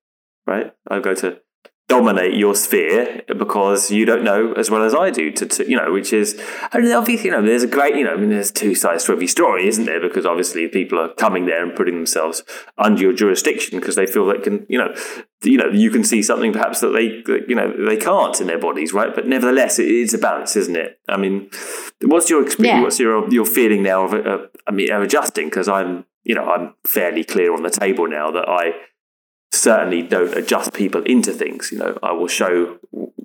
[0.48, 0.74] Right?
[0.90, 1.40] I'm going to
[1.88, 5.32] dominate your sphere because you don't know as well as I do.
[5.32, 8.04] To, to you know, which is I mean, obviously, you know, there's a great, you
[8.04, 10.02] know, I mean, there's two sides to every story, isn't there?
[10.02, 12.44] Because obviously, people are coming there and putting themselves
[12.78, 14.96] under your jurisdiction because they feel they can, you know,
[15.44, 18.48] you know, you can see something perhaps that they, that, you know, they can't in
[18.48, 19.14] their bodies, right?
[19.14, 21.00] But nevertheless, it's a balance, isn't it?
[21.08, 21.50] I mean,
[22.02, 22.78] what's your experience?
[22.78, 22.82] Yeah.
[22.82, 25.50] What's your your feeling now of, uh, I mean, of adjusting?
[25.50, 28.72] Because I'm, you know, I'm fairly clear on the table now that I
[29.56, 31.72] certainly don't adjust people into things.
[31.72, 32.80] You know, I will show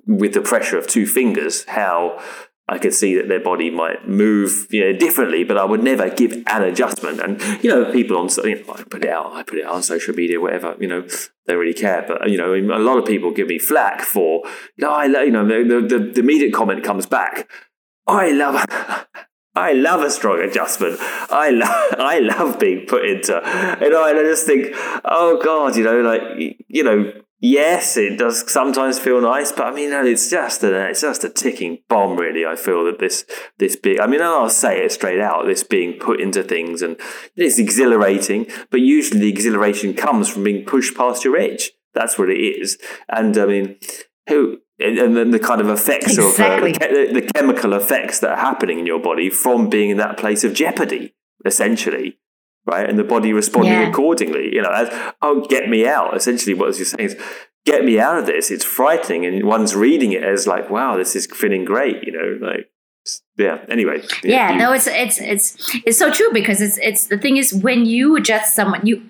[0.05, 2.21] with the pressure of two fingers how
[2.67, 6.09] I could see that their body might move, you know, differently, but I would never
[6.09, 7.19] give an adjustment.
[7.19, 9.73] And you know, people on, you know, I put it out, I put it out
[9.73, 10.75] on social media, whatever.
[10.79, 11.07] You know,
[11.47, 12.05] they really care.
[12.07, 14.43] But you know, a lot of people give me flack for,
[14.77, 17.49] you know, I, you know, the, the, the immediate comment comes back.
[18.07, 18.65] I love.
[19.55, 20.97] I love a strong adjustment.
[20.99, 23.33] I love, I love being put into,
[23.81, 24.69] you know, and I just think,
[25.05, 26.21] oh God, you know, like,
[26.67, 31.01] you know, yes, it does sometimes feel nice, but I mean, it's just a, it's
[31.01, 32.45] just a ticking bomb, really.
[32.45, 33.25] I feel that this,
[33.57, 36.97] this being, I mean, I'll say it straight out, this being put into things, and
[37.35, 41.71] it's exhilarating, but usually the exhilaration comes from being pushed past your edge.
[41.93, 42.77] That's what it is,
[43.09, 43.77] and I mean,
[44.29, 46.71] who and and then the kind of effects Exactly.
[46.71, 49.97] of uh, the, the chemical effects that are happening in your body from being in
[49.97, 51.13] that place of jeopardy,
[51.45, 52.17] essentially,
[52.65, 52.89] right?
[52.89, 53.89] And the body responding Yeah.
[53.89, 54.53] accordingly.
[54.53, 54.89] You know, as,
[55.21, 56.15] oh, get me out.
[56.15, 57.17] Essentially, what you're saying is,
[57.65, 58.51] get me out of this.
[58.51, 62.03] It's frightening, and one's reading it as like, wow, this is feeling great.
[62.03, 62.67] You know, like.
[63.35, 63.65] Yeah.
[63.67, 64.03] Anyway.
[64.23, 67.51] yeah you- no it's it's it's it's so true because it's it's the thing is
[67.51, 69.01] when you adjust someone you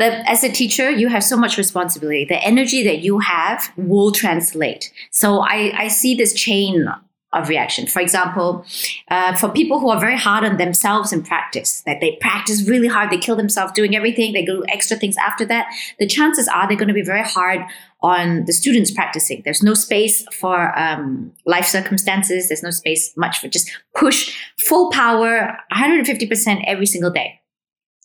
[0.00, 4.92] as a teacher you have so much responsibility the energy that you have will translate
[5.10, 6.86] so i i see this chain
[7.34, 8.64] of reaction for example
[9.08, 12.88] uh, for people who are very hard on themselves in practice that they practice really
[12.88, 15.66] hard they kill themselves doing everything they do extra things after that
[15.98, 17.62] the chances are they're going to be very hard
[18.02, 19.42] on the students practicing.
[19.44, 22.48] There's no space for um, life circumstances.
[22.48, 24.36] There's no space much for just push
[24.68, 27.40] full power, 150% every single day,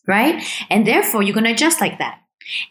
[0.07, 0.41] right?
[0.69, 2.19] And therefore, you're going to adjust like that.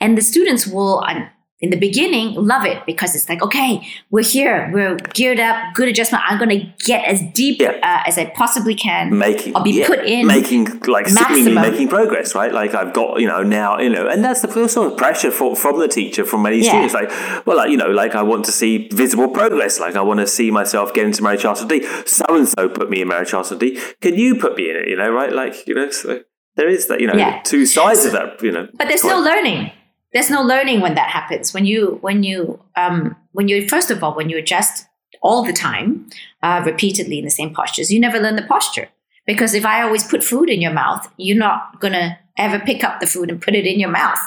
[0.01, 1.29] And the students will, um,
[1.61, 3.81] in the beginning, love it because it's like, okay,
[4.11, 6.23] we're here, we're geared up, good adjustment.
[6.27, 7.79] I'm going to get as deep Yeah.
[7.83, 9.17] uh, as I possibly can.
[9.17, 11.71] making I'll be yeah, put in making like seemingly maximum.
[11.73, 14.93] making progress right like i've got you know now you know and that's the sort
[14.93, 16.71] of pressure for, from the teacher from many Yeah.
[16.89, 17.11] students like
[17.47, 20.27] well like, you know like i want to see visible progress like i want to
[20.27, 24.15] see myself get into Marichyasana d so and so put me in Marichyasana d can
[24.15, 26.21] you put me in it you know right like you know so
[26.57, 27.41] there is that you know Yeah.
[27.43, 29.71] two sides of that you know but there's no learning.
[30.13, 31.53] There's no learning when that happens.
[31.53, 34.87] When you when you um when you first of all when you adjust
[35.23, 36.07] all the time
[36.43, 38.89] uh, repeatedly in the same postures you never learn the posture.
[39.27, 43.01] Because if i always put food in your mouth you're not gonna ever pick up
[43.01, 44.19] the food and put it in your mouth.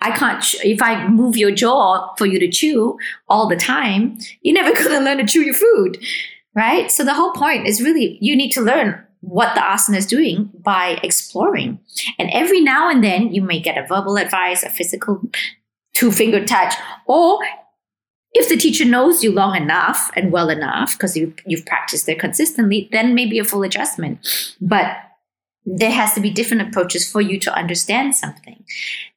[0.00, 4.18] I can't ch- if i move your jaw for you to chew all the time
[4.42, 5.98] you're never gonna learn to chew your food
[6.54, 6.90] right?
[6.90, 10.50] So the whole point is really you need to learn what the asana is doing
[10.60, 11.78] by exploring
[12.18, 15.22] and every now and then you may get a verbal advice, a physical
[15.94, 16.74] two finger touch,
[17.06, 17.38] or
[18.34, 22.16] if the teacher knows you long enough and well enough, because you, you've practiced there
[22.16, 24.54] consistently, then maybe a full adjustment.
[24.60, 24.96] But
[25.64, 28.64] there has to be different approaches for you to understand something.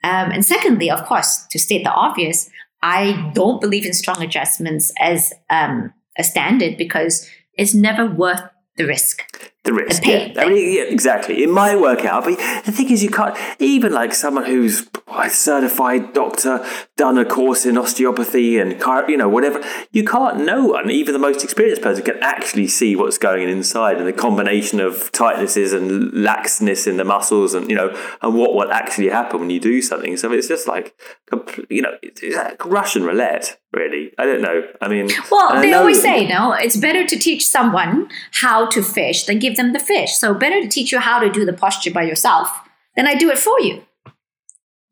[0.03, 2.49] Um, and secondly, of course, to state the obvious,
[2.83, 8.41] I don't believe in strong adjustments as um, a standard because it's never worth
[8.77, 10.05] the risk the risk.
[10.05, 10.31] Yeah.
[10.37, 11.43] I mean, yeah, exactly.
[11.43, 15.29] It might work out, but the thing is, you can't even like someone who's a
[15.29, 16.65] certified doctor,
[16.97, 19.61] done a course in osteopathy and you know whatever.
[19.91, 23.49] You can't know, and even the most experienced person can actually see what's going on
[23.49, 28.35] inside and the combination of tightnesses and laxness in the muscles, and you know, and
[28.35, 30.15] what will actually happen when you do something.
[30.17, 30.95] So it's just like,
[31.69, 34.11] you know, it's like Russian roulette really.
[34.17, 34.63] I don't know.
[34.81, 39.25] I mean, well, they always say, no, it's better to teach someone how to fish
[39.25, 40.13] than give them the fish.
[40.13, 42.49] So better to teach you how to do the posture by yourself
[42.95, 43.83] than I do it for you.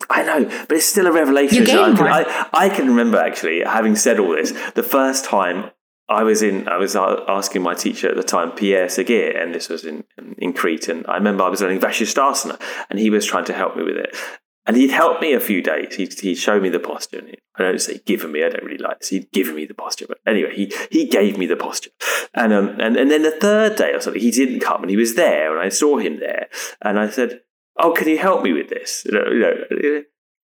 [0.09, 1.65] I know, but it's still a revelation.
[1.65, 5.71] So I, can, I, I can remember actually having said all this the first time
[6.09, 9.69] I was in, I was asking my teacher at the time, Pierre Seguier, and this
[9.69, 10.03] was in,
[10.38, 10.89] in Crete.
[10.89, 13.95] And I remember I was learning Vashisthasana, and he was trying to help me with
[13.95, 14.15] it.
[14.66, 15.95] And he'd helped me a few days.
[15.95, 17.22] He'd, he'd me the posture.
[17.55, 19.09] I don't say given me, I don't really like this.
[19.09, 20.05] He'd given me the posture.
[20.07, 21.91] But anyway, he, he gave me the posture.
[22.34, 24.97] And, um, and, and then the third day or something, he didn't come and he
[24.97, 26.47] was there and I saw him there.
[26.82, 27.41] And I said,
[27.78, 29.03] Oh, can you help me with this?
[29.05, 30.03] You know, you know,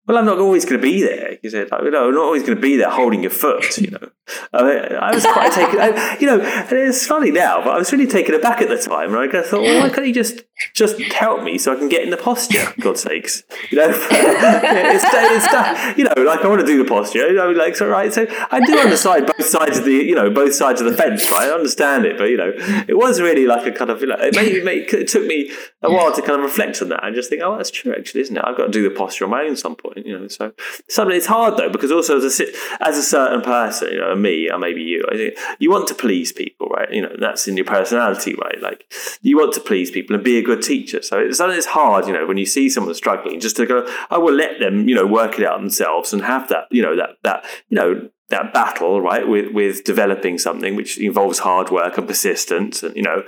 [0.06, 1.38] well, I'm not always going to be there.
[1.42, 3.92] He said, like, no, I'm not always going to be there holding your foot, you
[3.92, 4.08] know.
[4.52, 7.78] I, mean, I was quite taken, I, you know, and it's funny now, but I
[7.78, 9.14] was really taken aback at the time.
[9.14, 10.42] And I thought, well, why can't you just
[10.74, 13.44] just help me so I can get in the posture, God's sakes?
[13.70, 17.50] You know, it's, it's, you know, like I want to do the posture, you know,
[17.50, 18.12] like, so, right.
[18.12, 21.30] So I do understand both sides of the, you know, both sides of the fence,
[21.30, 21.48] right?
[21.48, 22.52] I understand it, but, you know,
[22.88, 24.34] it was really like a kind of, you know, it,
[24.64, 25.50] made, it took me
[25.82, 28.22] a while to kind of reflect on that and just think, oh, that's true, actually,
[28.22, 28.44] isn't it?
[28.44, 30.28] I've got to do the posture on my own some point, you know.
[30.28, 30.52] So
[30.88, 32.46] something it's hard though because also as a
[32.80, 35.94] as a certain person, you know, me or maybe you, I think you want to
[35.94, 36.92] please people, right?
[36.92, 38.60] You know, that's in your personality, right?
[38.60, 41.02] Like you want to please people and be a good teacher.
[41.02, 43.86] So it's something it's hard, you know, when you see someone struggling, just to go,
[44.10, 46.96] I will let them, you know, work it out themselves and have that, you know,
[46.96, 51.96] that that you know that battle, right, with with developing something which involves hard work
[51.96, 53.22] and persistence, and you know,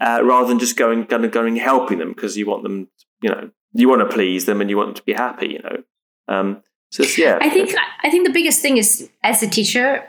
[0.00, 2.88] uh, rather than just going, going, going helping them because you want them,
[3.22, 5.60] you know, you want to please them and you want them to be happy, you
[5.60, 5.82] know.
[6.28, 10.04] Um, so yeah, I think I think the biggest thing is as a teacher,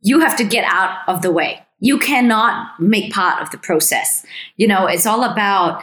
[0.00, 1.64] you have to get out of the way.
[1.80, 4.26] You cannot make part of the process.
[4.56, 5.82] You know, it's all about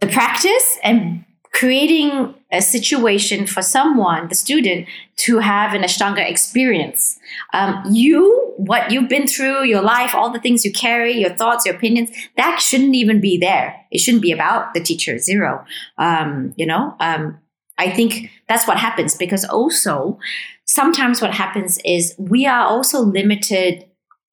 [0.00, 7.18] the practice and creating a situation for someone, the student, to have an Ashtanga experience.
[7.52, 11.66] Um, you, what you've been through, your life, all the things you carry, your thoughts,
[11.66, 13.74] your opinions, that shouldn't even be there.
[13.90, 15.64] It shouldn't be about the teacher, zero.
[15.98, 17.38] Um, you know, um,
[17.80, 20.18] I think that's what happens because also
[20.66, 23.86] sometimes what happens is we are also limited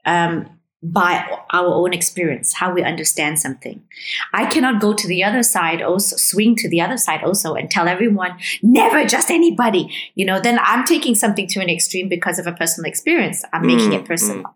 [0.06, 0.50] um,
[0.84, 3.82] by our own experience, how we understand something.
[4.34, 7.72] I cannot go to the other side, also swing to the other side also and
[7.72, 9.90] tell everyone, never just anybody.
[10.16, 13.46] You know, then I'm taking something to an extreme because of a personal experience.
[13.54, 14.44] I'm making mm, it personal.
[14.44, 14.54] Mm.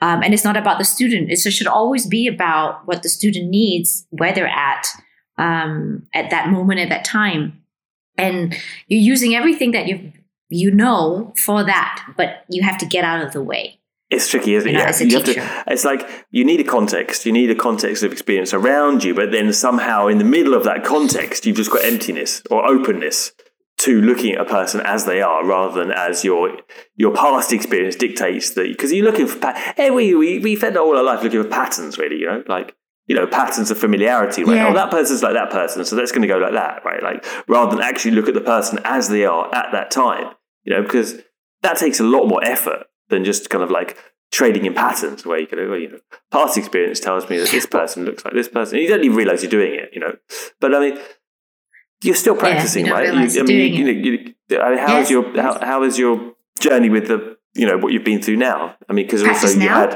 [0.00, 1.28] Um, and it's not about the student.
[1.28, 4.86] It should always be about what the student needs, where they're at
[5.38, 7.58] um, at that moment, at that time
[8.18, 8.54] and
[8.88, 10.12] you're using everything that you
[10.50, 13.78] you know for that, but you have to get out of the way.
[14.10, 14.72] It's tricky, isn't it?
[14.72, 15.02] You, know, yeah.
[15.02, 17.26] you have to, it's like you need a context.
[17.26, 20.64] You need a context of experience around you, but then somehow in the middle of
[20.64, 23.32] that context, you've just got emptiness or openness
[23.78, 26.58] to looking at a person as they are, rather than as your
[26.96, 28.66] your past experience dictates that.
[28.66, 31.48] Because you're looking for, hey, eh, we we we spend all our life looking for
[31.48, 32.16] patterns, really.
[32.16, 32.74] You know, like
[33.08, 34.52] you know, patterns of familiarity, right?
[34.52, 34.68] Oh, yeah.
[34.68, 37.02] Oh, that person's like that person, so that's going to go like that, right?
[37.02, 40.34] Like rather than actually look at the person as they are at that time,
[40.64, 41.20] you know, because
[41.62, 43.96] that takes a lot more effort than just kind of like
[44.30, 45.98] trading in patterns where you can, well, you know,
[46.30, 48.76] past experience tells me that this person looks like this person.
[48.76, 50.14] And you don't even realize you're doing it, you know.
[50.60, 50.98] But I mean,
[52.02, 53.32] you're still practicing, yeah, right?
[53.32, 55.06] You, I mean, you, you, you, how yes.
[55.06, 58.36] is your how, how is your journey with the you know what you've been through
[58.36, 59.80] now i mean because also you now?
[59.80, 59.92] had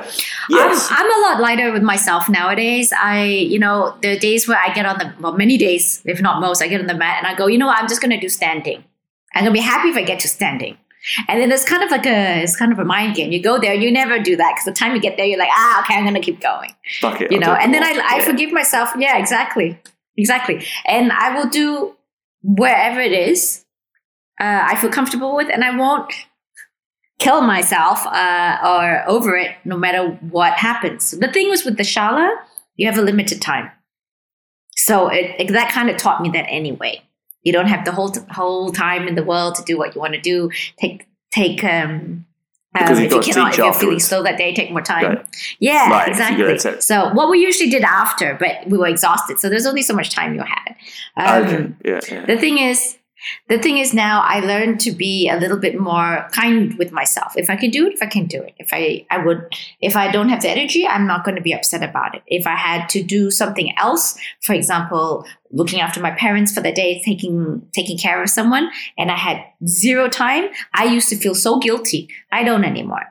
[0.49, 4.59] yes I'm, I'm, a lot lighter with myself nowadays i you know the days where
[4.59, 7.19] i get on the well many days if not most i get on the mat
[7.19, 8.83] and i go you know what i'm just going to do standing
[9.35, 10.77] i'm going to be happy if i get to standing
[11.27, 13.33] and then it's kind of like a it's kind of a mind game.
[13.33, 15.51] You go there, you never do that because the time you get there, you're like,
[15.51, 16.71] ah, okay, I'm gonna keep going.
[17.01, 17.55] Fuck it, you know.
[17.55, 18.25] And then I, I yeah.
[18.25, 18.91] forgive myself.
[18.97, 19.81] Yeah, exactly,
[20.17, 20.65] exactly.
[20.87, 21.97] And I will do
[22.45, 23.65] wherever it is
[24.43, 26.13] uh, I feel comfortable with, and I won't
[27.19, 31.13] kill myself uh, or over it no matter what happens.
[31.13, 32.35] The thing was with the Shala,
[32.77, 33.71] you have a limited time.
[34.77, 37.03] So it, it, that kind of taught me that anyway.
[37.43, 40.15] You don't have the whole whole time in the world to do what you want
[40.15, 40.51] to do.
[40.79, 42.25] Take take um,
[42.73, 45.05] Because Um, you've if you cannot, if you're feeling slow that day, take more time.
[45.05, 45.27] Right.
[45.59, 46.81] Yeah, Right, exactly.
[46.81, 50.11] So, what we usually did after, but we were exhausted, so there's only so much
[50.11, 50.77] time you had.
[51.17, 51.75] Um, okay.
[51.85, 52.01] Yeah.
[52.11, 52.27] yeah.
[52.27, 52.97] The thing is,
[53.49, 57.33] the thing is now I learned to be a little bit more kind with myself.
[57.37, 58.55] If I can do it, if I can do it.
[58.59, 59.47] If I, I would,
[59.81, 62.23] if I don't have the energy, I'm not going to be upset about it.
[62.27, 66.73] If I had to do something else, for example, looking after my parents for the
[66.73, 71.35] day, taking taking care of someone, and I had zero time, I used to feel
[71.35, 72.09] so guilty.
[72.31, 73.03] I don't anymore.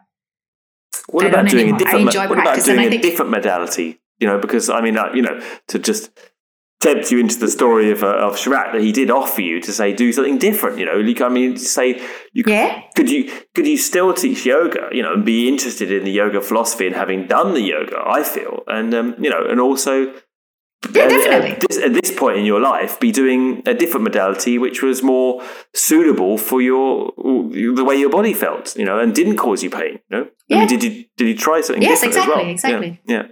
[1.09, 1.76] What I about doing a anymore.
[1.76, 2.07] I different?
[2.07, 3.99] enjoy what about doing a think- different modality?
[4.20, 6.12] You know, because I mean, uh, you know, to just
[6.82, 9.72] tempt you into the story of uh, of Sharath that he did offer you to
[9.72, 10.80] say do something different.
[10.80, 12.02] You know, like, I mean, say
[12.34, 12.82] you could, Yeah.
[12.96, 14.90] could you could you still teach yoga?
[14.92, 17.98] You know, and be interested in the yoga philosophy and having done the yoga.
[18.06, 20.14] I feel, and um, you know, and also.
[20.96, 21.52] Yeah, at- definitely.
[21.52, 25.04] At this, at this point in your life, be doing a different modality, which was
[25.04, 25.44] more
[25.76, 27.14] suitable for your
[27.76, 30.00] the way your body felt, you know, and didn't cause you pain.
[30.10, 32.52] You know, I mean, did you did you try something Yes, different exactly, as well?
[32.52, 33.02] Exactly.
[33.06, 33.28] Yeah, Yeah,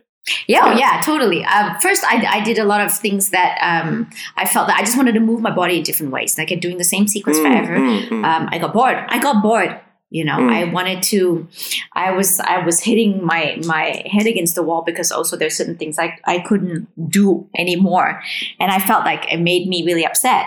[0.50, 1.44] oh, yeah, totally.
[1.46, 4.82] Um, first, I, I did a lot of things that um, I felt that I
[4.82, 6.38] just wanted to move my body in different ways.
[6.38, 7.76] Like doing the same sequence Mm, forever.
[7.78, 8.26] mm, mm.
[8.26, 8.98] Um, I got bored.
[9.08, 9.80] I got bored.
[10.12, 10.50] You know, Mm.
[10.52, 11.48] I wanted to.
[11.94, 15.78] I was I was hitting my my head against the wall because also there's certain
[15.78, 18.20] things I I couldn't do anymore,
[18.60, 20.46] and I felt like it made me really upset.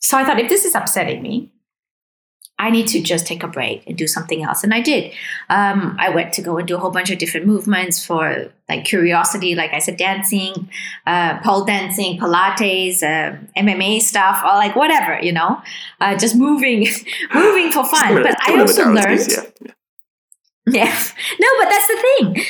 [0.00, 1.50] So I thought, if this is upsetting me,
[2.60, 4.64] I need to just take a break and do something else.
[4.64, 5.12] And I did.
[5.48, 8.84] Um, I went to go and do a whole bunch of different movements for like
[8.84, 10.68] curiosity, like I said, dancing,
[11.06, 15.62] uh, pole dancing, Pilates, uh, MMA stuff, or like whatever, you know,
[16.00, 16.80] uh, just moving,
[17.34, 18.22] moving for fun.
[18.22, 19.72] But I also learned, yeah.
[20.66, 21.02] yeah,
[21.40, 22.44] no, but that's the thing.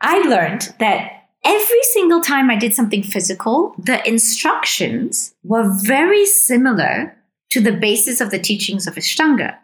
[0.00, 7.15] I learned that every single time I did something physical, the instructions were very similar
[7.50, 9.56] to the basis of the teachings of Ashtanga,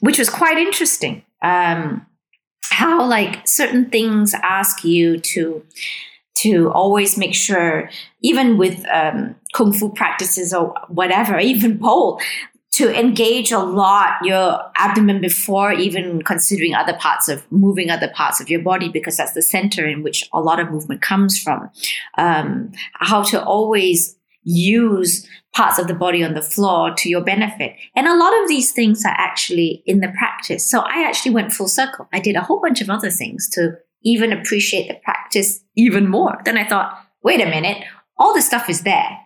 [0.00, 1.22] which was quite interesting.
[1.42, 2.06] Um,
[2.70, 5.64] how like certain things ask you to
[6.36, 7.88] to always make sure,
[8.20, 12.20] even with um, kung fu practices or whatever, even pole,
[12.72, 18.38] to engage a lot your abdomen before even considering other parts of moving other parts
[18.38, 21.70] of your body because that's the center in which a lot of movement comes from.
[22.18, 24.15] Um, how to always
[24.46, 27.74] use parts of the body on the floor to your benefit.
[27.96, 30.70] And a lot of these things are actually in the practice.
[30.70, 32.08] So I actually went full circle.
[32.12, 33.72] I did a whole bunch of other things to
[34.02, 36.38] even appreciate the practice even more.
[36.44, 37.82] Then I thought, wait a minute,
[38.16, 39.18] all this stuff is there.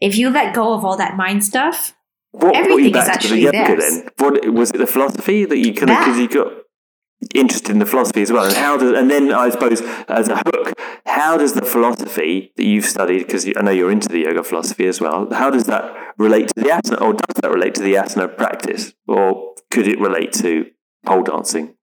[0.00, 1.94] If you let go of all that mind stuff,
[2.32, 4.02] What Everything is the actually theirs.
[4.02, 4.08] then?
[4.18, 4.78] What was it?
[4.78, 6.52] The philosophy that you kind of because you got
[7.34, 10.36] interested in the philosophy as well, and how does and then I suppose as a
[10.36, 10.72] hook,
[11.06, 14.86] how does the philosophy that you've studied because I know you're into the yoga philosophy
[14.86, 15.84] as well, how does that
[16.18, 19.98] relate to the asana, or does that relate to the asana practice, or could it
[20.00, 20.66] relate to
[21.06, 21.74] pole dancing,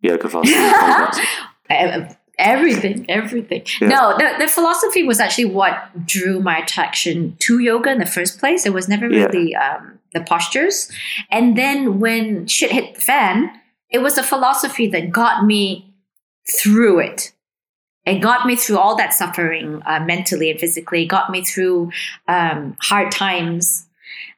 [0.00, 0.54] yoga philosophy,
[1.70, 2.16] dancing?
[2.38, 3.88] Everything everything Yeah.
[3.88, 5.74] no the, the philosophy was actually what
[6.06, 9.26] drew my attraction to yoga in the first place it was never Yeah.
[9.26, 10.90] really um, the postures
[11.30, 13.50] and then when shit hit the fan
[13.92, 15.94] it was a philosophy that got me
[16.60, 17.32] through it
[18.04, 21.90] it got me through all that suffering uh, mentally and physically it got me through
[22.28, 23.86] um, hard times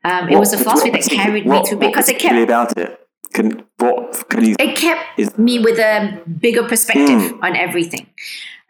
[0.05, 3.01] um, it was a philosophy that carried what- me through because it kept about it.
[3.33, 4.55] Can what can you?
[4.61, 7.43] it kept Is- me with a bigger perspective Mm.
[7.43, 8.07] on everything.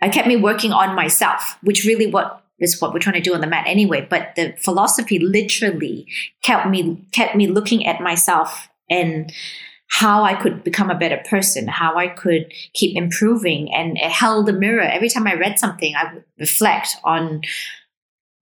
[0.01, 3.35] It kept me working on myself, which really what is what we're trying to do
[3.35, 4.07] on the mat anyway.
[4.09, 6.07] But the philosophy literally
[6.43, 9.31] kept me kept me looking at myself and
[9.89, 14.49] how I could become a better person, how I could keep improving, and it held
[14.49, 14.83] a mirror.
[14.83, 17.43] Every time I read something, I would reflect on: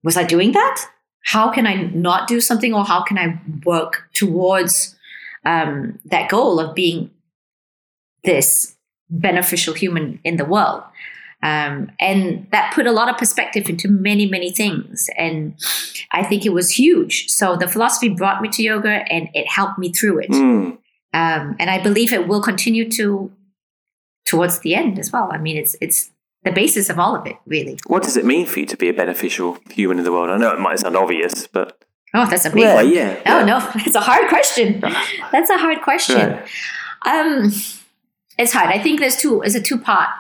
[0.02, 0.86] Was I doing that?
[1.24, 4.96] How can I not do something, or how can I work towards
[5.44, 7.10] um, that goal of being
[8.24, 8.76] this
[9.10, 10.82] beneficial human in the world.
[11.42, 15.10] Um, and that put a lot of perspective into many, many things.
[15.18, 15.54] And
[16.12, 17.28] I think it was huge.
[17.28, 20.30] So the philosophy brought me to yoga and it helped me through it.
[20.30, 20.78] Mm.
[21.14, 23.30] Um, and I believe it will continue to
[24.26, 25.30] towards the end as well.
[25.32, 26.10] I mean, it's it's
[26.44, 27.78] the basis of all of it, really.
[27.86, 30.30] What does it mean for you to be a beneficial human in the world?
[30.30, 31.84] I know it might sound obvious, but
[32.14, 32.92] Oh, that's a big yeah, one.
[32.92, 33.16] yeah.
[33.26, 33.44] Oh yeah.
[33.44, 34.80] no, that's a hard question.
[35.32, 36.16] That's a hard question.
[36.32, 36.48] Right.
[37.06, 37.52] Um,
[38.38, 38.68] it's hard.
[38.68, 39.42] I think there's two.
[39.42, 40.10] Is a two part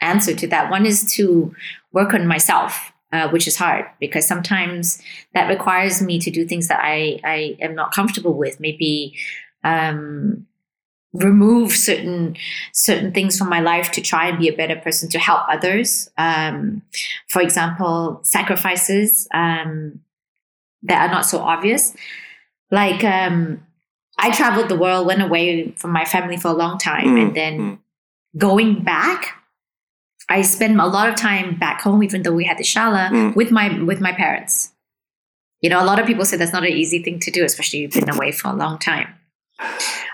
[0.00, 0.70] answer to that.
[0.70, 1.54] One is to
[1.92, 5.02] work on myself, uh, which is hard because sometimes
[5.34, 8.58] that requires me to do things that I I am not comfortable with.
[8.58, 9.14] Maybe
[9.64, 10.46] um,
[11.12, 12.36] remove certain
[12.72, 16.10] certain things from my life to try and be a better person to help others.
[16.18, 16.82] Um,
[17.28, 20.00] for example, sacrifices um,
[20.82, 21.94] that are not so obvious,
[22.70, 23.04] like.
[23.04, 23.64] Um,
[24.20, 27.36] I traveled the world, went away from my family for a long time, Mm, and
[27.36, 27.78] then mm.
[28.36, 29.34] going back,
[30.28, 33.36] I spent a lot of time back home, even though we had the shala Mm.
[33.36, 34.72] with my with my parents.
[35.60, 37.78] You know, a lot of people say that's not an easy thing to do, especially
[37.78, 39.06] you've been away for a long time.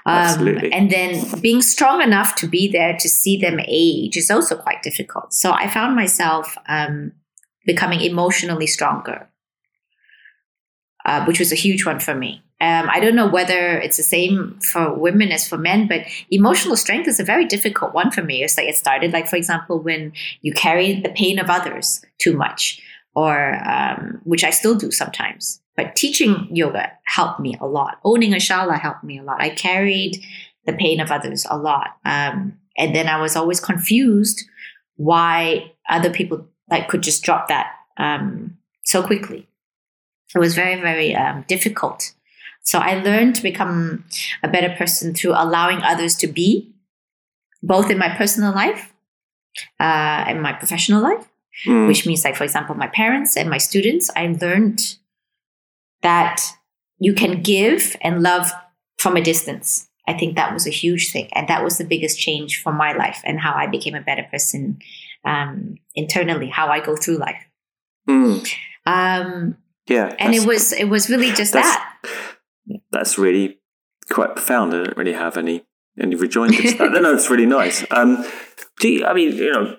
[0.06, 4.54] Um, and then being strong enough to be there to see them age is also
[4.56, 5.32] quite difficult.
[5.32, 7.12] So I found myself um,
[7.64, 9.28] becoming emotionally stronger,
[11.06, 12.42] uh, which was a huge one for me.
[12.60, 16.76] Um, I don't know whether it's the same for women as for men, but emotional
[16.76, 18.42] strength is a very difficult one for me.
[18.42, 22.34] It's like it started, like for example, when you carry the pain of others too
[22.34, 22.80] much,
[23.14, 25.60] or um, which I still do sometimes.
[25.76, 27.98] But teaching yoga helped me a lot.
[28.04, 29.40] Owning a shala helped me a lot.
[29.40, 30.22] I carried
[30.66, 34.44] the pain of others a lot, um, and then I was always confused
[34.96, 39.48] why other people like could just drop that um, so quickly.
[40.34, 42.12] It was very very um, difficult.
[42.62, 44.04] So I learned to become
[44.42, 46.72] a better person through allowing others to be,
[47.62, 48.94] both in my personal life
[49.78, 51.28] uh, and my professional life
[51.66, 51.86] Mm.
[51.86, 54.96] which means like for example my parents and my students i learned
[56.04, 56.36] that
[57.06, 58.46] you can give and love
[59.02, 62.16] from a distance i think that was a huge thing and that was the biggest
[62.26, 64.78] change for my life and how i became a better person
[65.32, 67.42] um, internally how i go through life
[68.08, 68.44] Mm.
[68.86, 69.56] um,
[69.88, 70.08] Yeah.
[70.18, 73.46] and it was it was really just that's- that that's really
[74.10, 74.74] quite profound.
[74.74, 75.56] I don't really have any
[76.04, 76.78] any rejoinders.
[76.78, 77.84] no, no, it's really nice.
[77.90, 78.10] Um,
[78.80, 79.76] do you, I mean, you know,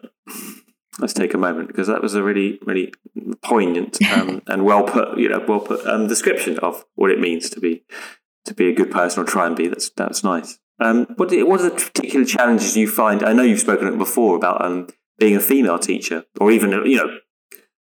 [1.00, 2.94] let's take a moment because that was a really, really
[3.42, 7.50] poignant um, and well put, you know, well put um, description of what it means
[7.52, 7.84] to be
[8.46, 9.68] to be a good person or try and be.
[9.68, 10.60] That's that's nice.
[10.80, 13.24] Um, what do- what are the particular challenges you find?
[13.24, 14.88] I know you've spoken before about um,
[15.18, 17.18] being a female teacher, or even you know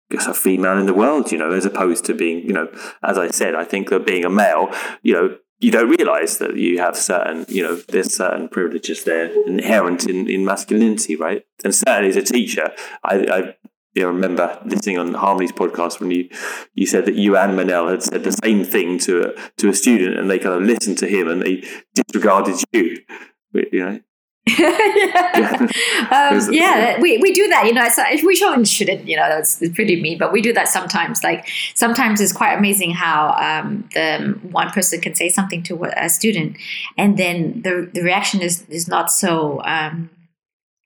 [0.10, 2.72] guess a female in the world, you know, as opposed to being, you know,
[3.04, 4.70] as I said, I think that being a male,
[5.02, 9.32] you know, you don't realize that you have certain, you know, there's certain privileges there
[9.48, 11.46] inherent in, in masculinity, right?
[11.64, 13.56] And certainly as a teacher, I, I
[13.96, 16.30] you know, remember listening on Harmony's podcast when you
[16.76, 19.74] you said that you and Manel had said the same thing to a, to a
[19.74, 21.64] student and they kind of listened to him and they
[21.96, 23.00] disregarded you,
[23.54, 24.00] you know.
[24.48, 25.68] Yeah,
[26.12, 30.02] um, yeah we, we do that you know it's, we shouldn't you know that's pretty
[30.02, 31.24] mean but we do that sometimes.
[31.24, 35.94] Like sometimes it's quite amazing how um, the one person can say something to a
[35.98, 36.58] a student
[36.98, 40.10] and then the, the reaction is, is not so um,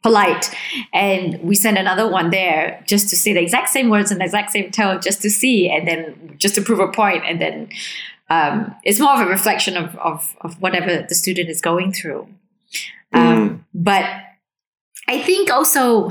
[0.03, 0.53] polite.
[0.93, 4.25] And we send another one there just to say the exact same words and the
[4.25, 7.69] exact same tone just to see and then just to prove a point and then
[8.29, 12.27] um, it's more of a reflection of, of, of whatever the student is going through
[13.13, 14.05] um, but
[15.07, 16.09] I think also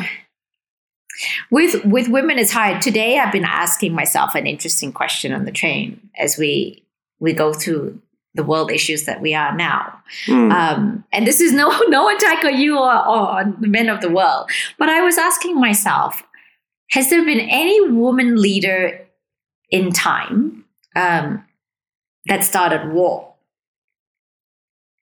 [1.51, 2.83] with with women it's hard.
[2.83, 6.85] Today I've been asking myself an interesting question on the train as we
[7.19, 8.01] we go through
[8.35, 10.01] the world issues that we are now.
[10.27, 10.53] Mm.
[10.53, 14.01] Um, and this is no no attack on you or, or on the men of
[14.01, 14.51] the world.
[14.79, 16.23] But I was asking myself,
[16.91, 19.07] has there been any woman leader
[19.71, 20.65] in time
[20.97, 21.45] um,
[22.27, 23.35] that started war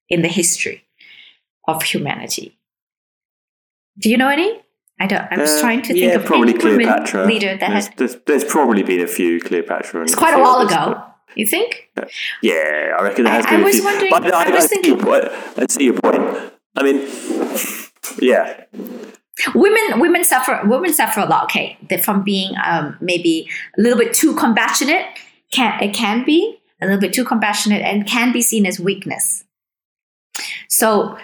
[0.09, 0.85] in the history
[1.69, 2.59] of humanity?
[3.99, 4.61] Do you know any?
[5.01, 5.27] I don't.
[5.31, 7.25] I was Uh, trying to yeah, think of probably any Cleopatra.
[7.27, 7.97] leader that there's, had.
[7.99, 10.03] there's, there's probably been a few Cleopatra.
[10.03, 11.05] It's quite a while others, ago.
[11.37, 11.91] You think?
[12.43, 13.85] Yeah, I reckon there has I- been I a was few.
[13.85, 15.01] wondering- But I, I was I thinking-.
[15.05, 16.53] I see your point.
[16.77, 16.99] I mean,
[18.21, 18.65] yeah,
[19.55, 23.49] women women suffer women suffer a lot okay they're from being um, maybe
[23.79, 25.05] a little bit too compassionate
[25.53, 29.45] can it can be a little bit too compassionate and can be seen as weakness
[30.69, 31.17] so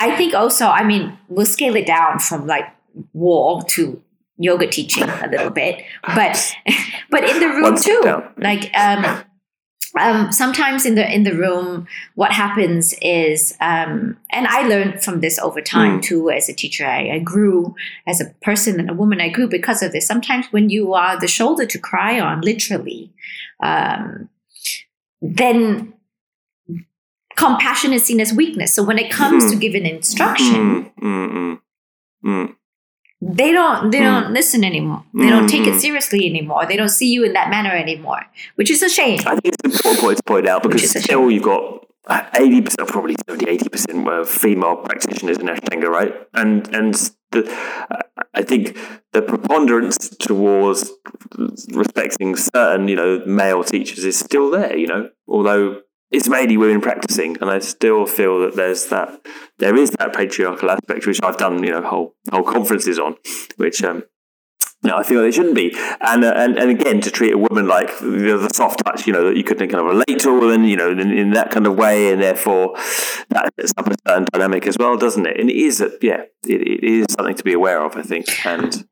[0.00, 2.64] i think also i mean we'll scale it down from like
[3.12, 4.02] war to
[4.38, 5.84] yoga teaching a little bit
[6.14, 6.54] but
[7.10, 9.22] but in the room too like um
[9.98, 15.20] um, sometimes in the in the room, what happens is, um, and I learned from
[15.20, 16.02] this over time Mm.
[16.02, 16.30] too.
[16.30, 17.74] As a teacher, I, I grew
[18.06, 19.20] as a person and a woman.
[19.20, 20.06] I grew because of this.
[20.06, 23.10] Sometimes when you are the shoulder to cry on, literally,
[23.62, 24.28] um,
[25.20, 25.92] then
[27.36, 28.74] compassion is seen as weakness.
[28.74, 29.60] So when it comes to Mhm.
[29.60, 31.58] giving instruction, Mm, mm, mm,
[32.24, 32.54] mm.
[33.22, 34.04] they don't they Hmm.
[34.04, 35.04] don't listen anymore.
[35.14, 36.66] They don't take it seriously anymore.
[36.66, 38.22] They don't see you in that manner anymore,
[38.56, 39.20] which is a shame.
[39.26, 41.86] I think it's an important point to point out because still you've got
[42.34, 46.14] eighty percent, probably 70 80 percent of female practitioners in Ashtanga, right?
[46.34, 46.94] And and
[47.32, 47.40] the,
[48.34, 48.76] I think
[49.12, 50.90] the preponderance towards
[51.72, 54.76] respecting certain, you know, male teachers is still there.
[54.76, 59.20] You know, although it's mainly women practicing, and I still feel that there's that
[59.58, 63.16] there is that patriarchal aspect, which I've done, you know, whole whole conferences on,
[63.56, 64.02] which um,
[64.84, 65.76] I feel they shouldn't be.
[66.00, 69.12] And, uh, and and again, to treat a woman like the, the soft touch, you
[69.12, 71.50] know, that you could kind of relate to a woman, you know, in, in that
[71.50, 72.74] kind of way, and therefore
[73.28, 75.38] that sets up a certain dynamic as well, doesn't it?
[75.38, 78.26] And it is, a, yeah, it, it is something to be aware of, I think.
[78.44, 78.84] And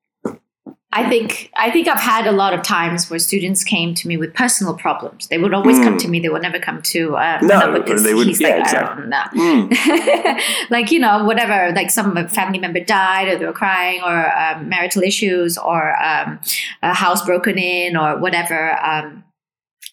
[0.91, 4.16] I think I think I've had a lot of times where students came to me
[4.16, 5.28] with personal problems.
[5.28, 5.84] They would always mm.
[5.84, 6.18] come to me.
[6.18, 7.82] They would never come to uh, no.
[7.82, 9.05] They would, he's yeah, like, exactly.
[9.39, 10.41] Mm.
[10.70, 11.74] like you know, whatever.
[11.74, 16.41] Like some family member died, or they were crying, or um, marital issues, or um,
[16.82, 18.82] a house broken in, or whatever.
[18.82, 19.24] Um,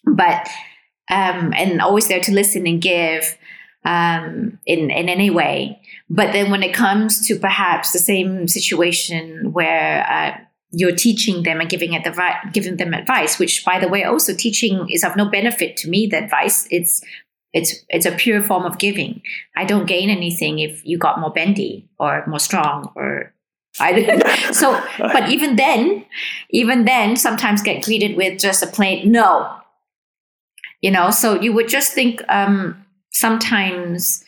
[0.06, 0.48] but
[1.10, 3.36] um, and always there to listen and give
[3.84, 5.78] um, in in any way.
[6.08, 10.40] But then when it comes to perhaps the same situation where uh,
[10.76, 11.98] you're teaching them and giving
[12.52, 16.06] giving them advice, which by the way, also teaching is of no benefit to me.
[16.06, 17.02] The advice, it's
[17.54, 19.22] it's it's a pure form of giving.
[19.56, 23.32] I don't gain anything if you got more bendy or more strong or
[23.80, 26.04] I so but even then,
[26.50, 29.56] even then sometimes get greeted with just a plain no.
[30.82, 34.22] You know, so you would just think um sometimes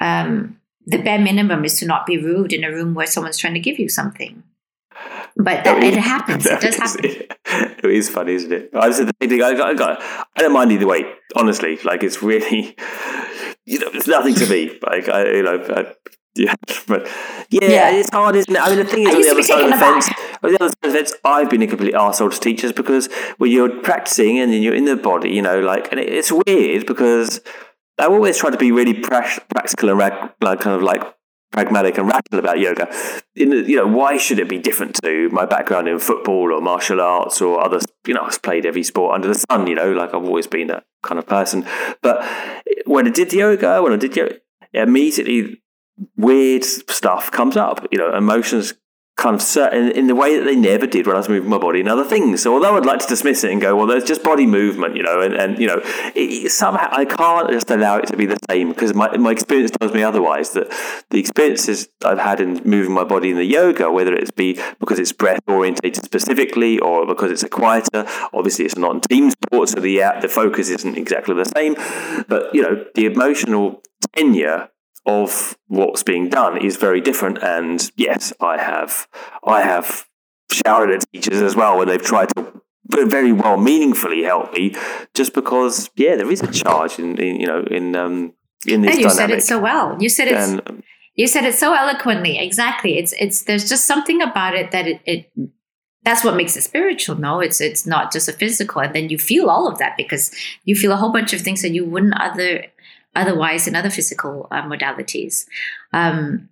[0.00, 3.54] um the bare minimum is to not be rude in a room where someone's trying
[3.54, 4.42] to give you something
[5.36, 6.46] but that, it happens.
[6.46, 7.22] It does happen.
[7.78, 8.70] It is funny, isn't it?
[8.74, 9.42] I said the same thing.
[9.42, 11.04] I, I, got, I don't mind either way.
[11.36, 12.74] Honestly, like it's really,
[13.64, 14.76] you know, it's nothing to me.
[14.82, 15.94] Like I, you know, I,
[16.34, 16.54] yeah,
[16.88, 17.06] but
[17.50, 18.60] yeah, yeah, it's hard, isn't it?
[18.60, 20.10] I mean, the thing is, on the other side of the fence,
[20.42, 23.08] on the other side of the fence, I've been a complete arsehole to teachers because
[23.38, 26.86] when you're practicing and then you're in the body, you know, like, and it's weird
[26.86, 27.40] because
[27.98, 31.02] I always try to be really practical and like kind of like
[31.52, 32.88] pragmatic and rational about yoga.
[33.34, 36.60] In the, you know, why should it be different to my background in football or
[36.60, 37.80] martial arts or other?
[38.06, 39.66] You know, I've played every sport under the sun.
[39.66, 41.66] You know, like I've always been that kind of person.
[42.02, 42.24] But
[42.84, 44.36] when I did yoga, when I did yoga,
[44.72, 45.62] immediately
[46.16, 47.86] weird stuff comes up.
[47.90, 48.74] You know, emotions
[49.16, 51.56] kind of certain in the way that they never did when I was moving my
[51.56, 52.42] body and other things.
[52.42, 55.02] So although I'd like to dismiss it and go, well, there's just body movement, you
[55.02, 55.80] know, and, and you know,
[56.14, 59.70] it, somehow I can't just allow it to be the same because my, my experience
[59.70, 60.70] tells me otherwise that
[61.10, 64.98] the experiences I've had in moving my body in the yoga, whether it's be because
[64.98, 68.04] it's breath orientated specifically or because it's a quieter,
[68.34, 71.74] obviously it's not team sport, so the, uh, the focus isn't exactly the same,
[72.28, 73.82] but you know, the emotional
[74.14, 74.68] tenure
[75.06, 77.42] of what's being done is very different.
[77.42, 79.08] And yes, I have
[79.44, 80.06] I have
[80.50, 84.74] shouted at teachers as well when they've tried to very well meaningfully help me,
[85.14, 88.34] just because yeah, there is a charge in, in you know in um
[88.66, 88.92] in this.
[88.92, 89.12] And you dynamic.
[89.12, 89.96] said it so well.
[90.00, 90.36] You said it.
[90.36, 90.82] Um,
[91.14, 92.38] you said it so eloquently.
[92.38, 92.98] Exactly.
[92.98, 95.32] It's it's there's just something about it that it, it
[96.06, 99.18] that's what makes it spiritual no it's it's not just a physical and then you
[99.18, 100.32] feel all of that because
[100.64, 102.64] you feel a whole bunch of things that you wouldn't other
[103.16, 105.46] otherwise in other physical uh, modalities.
[105.92, 106.48] Um,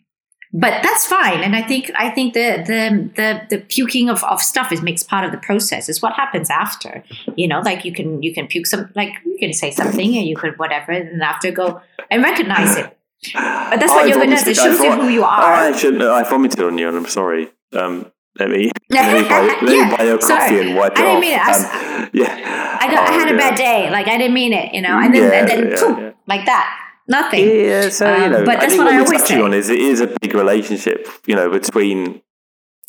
[0.56, 4.40] but that's fine, and I think I think the the the, the puking of, of
[4.40, 5.88] stuff is makes part of the process.
[5.88, 7.02] Is what happens after,
[7.34, 7.60] you know.
[7.60, 10.56] Like you can you can puke some, like you can say something, and you could
[10.56, 12.96] whatever, and after go and recognize it.
[13.34, 14.46] But that's what yoga does.
[14.46, 15.42] It shows you who you are.
[15.42, 15.70] I.
[15.70, 17.50] I vomited on you, and I'm sorry.
[17.72, 20.66] Um, let me let me buy, let yeah, me buy your coffee sorry.
[20.68, 21.20] and wipe it I didn't off.
[21.20, 21.40] Mean it.
[21.40, 23.34] I, um, yeah, I, got, oh, I had yeah.
[23.34, 23.90] a bad day.
[23.90, 24.98] Like I didn't mean it, you know.
[24.98, 26.80] And then yeah, and then yeah, like that.
[27.06, 27.44] Nothing.
[27.44, 29.40] Yeah, so you um, know, um, but that's what, what I always say.
[29.40, 32.22] On is it is a big relationship, you know, between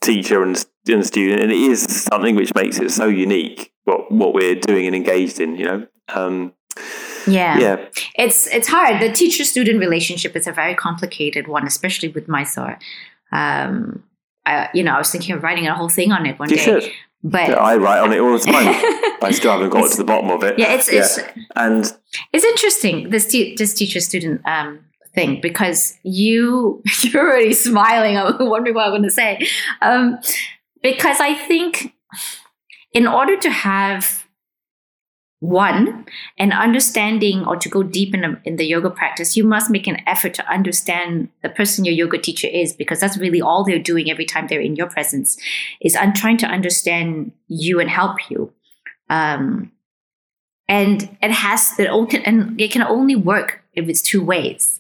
[0.02, 3.74] teacher and, and student, and it is something which makes it so unique.
[3.84, 5.88] What what we're doing and engaged in, you know.
[6.08, 6.54] Um,
[7.28, 7.58] yeah.
[7.58, 7.86] Yeah.
[8.16, 9.02] It's it's hard.
[9.02, 12.80] The teacher student relationship is a very complicated one, especially with Mysore.
[13.32, 14.04] Um,
[14.46, 16.58] I, you know, I was thinking of writing a whole thing on it one you
[16.58, 16.64] day.
[16.64, 16.92] Should.
[17.24, 18.68] But yeah, I write on it all the time.
[19.22, 20.60] I still haven't got to the bottom of it.
[20.60, 21.00] Yeah, it's, yeah.
[21.00, 21.20] it's
[21.56, 21.92] and
[22.32, 24.86] it's interesting this te- this teacher student um,
[25.16, 28.18] thing because you you're already smiling.
[28.18, 29.48] I'm wondering what I'm going to say
[29.82, 30.20] um,
[30.84, 31.96] because I think
[32.94, 34.25] in order to have
[35.50, 36.06] one
[36.38, 39.88] and understanding or to go deep in, a, in the yoga practice you must make
[39.88, 43.80] an effort to understand the person your yoga teacher is because that's really all they're
[43.80, 45.38] doing every time they're in your presence
[45.82, 48.52] is i'm trying to understand you and help you.
[49.10, 49.72] Um,
[50.68, 51.92] and it has that
[52.26, 54.80] and it can only work if it's two ways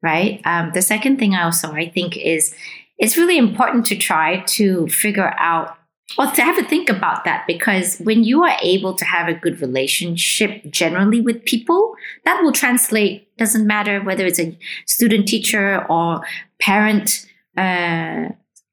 [0.00, 0.40] right?
[0.44, 2.54] Um, the second thing I also i think is
[2.98, 5.77] it's really important to try to figure out
[6.16, 9.34] well, to have a think about that because when you are able to have a
[9.34, 11.94] good relationship generally with people,
[12.24, 13.36] that will translate.
[13.36, 16.22] Doesn't matter whether it's a student, teacher, or
[16.60, 18.30] parent, uh,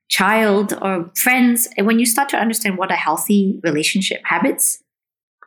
[0.07, 1.67] child, or friends.
[1.77, 4.81] And when you start to understand what are healthy relationship habits,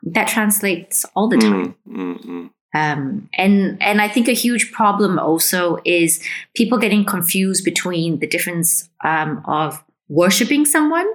[0.03, 1.75] that translates all the time.
[1.89, 2.47] Mm-hmm.
[2.75, 6.23] Um, and and I think a huge problem also is
[6.55, 11.07] people getting confused between the difference um, of worshiping someone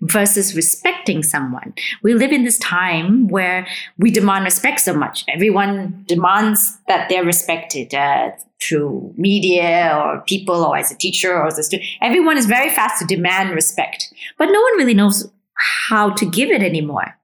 [0.00, 1.74] versus respecting someone.
[2.02, 3.66] We live in this time where
[3.98, 5.24] we demand respect so much.
[5.28, 8.30] Everyone demands that they're respected uh,
[8.60, 11.88] through media or people or as a teacher or as a student.
[12.02, 15.30] Everyone is very fast to demand respect, but no one really knows
[15.88, 17.18] how to give it anymore.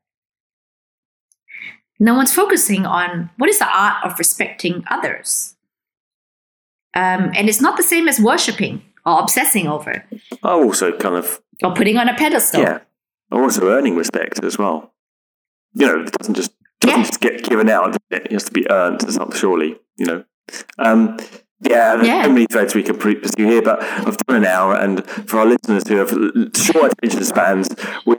[1.99, 5.55] No one's focusing on what is the art of respecting others.
[6.95, 10.05] Um, and it's not the same as worshiping or obsessing over.
[10.43, 12.63] or Also, kind of or putting on a pedestal.
[12.63, 12.81] Yeah.
[13.31, 14.93] Or also earning respect as well.
[15.75, 17.07] You know, it doesn't just doesn't yeah.
[17.07, 17.97] just get given out.
[18.11, 19.01] It has to be earned
[19.35, 20.25] surely, you know.
[20.79, 21.17] Um,
[21.61, 22.25] yeah, there's yeah.
[22.25, 25.47] so many threads we can pursue here, but I've done an hour, and for our
[25.47, 26.11] listeners who have
[26.57, 27.69] short attention spans,
[28.05, 28.17] we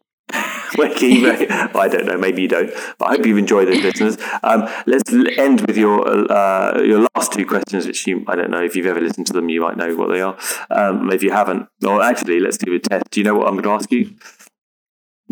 [0.78, 4.18] Wiki, I don't know, maybe you don't, but I hope you've enjoyed this, listeners.
[4.44, 8.64] Um, let's end with your uh, your last two questions, which you I don't know
[8.64, 10.38] if you've ever listened to them, you might know what they are.
[10.70, 13.10] Um, if you haven't, well, actually, let's do a test.
[13.12, 14.16] Do you know what I'm going to ask you?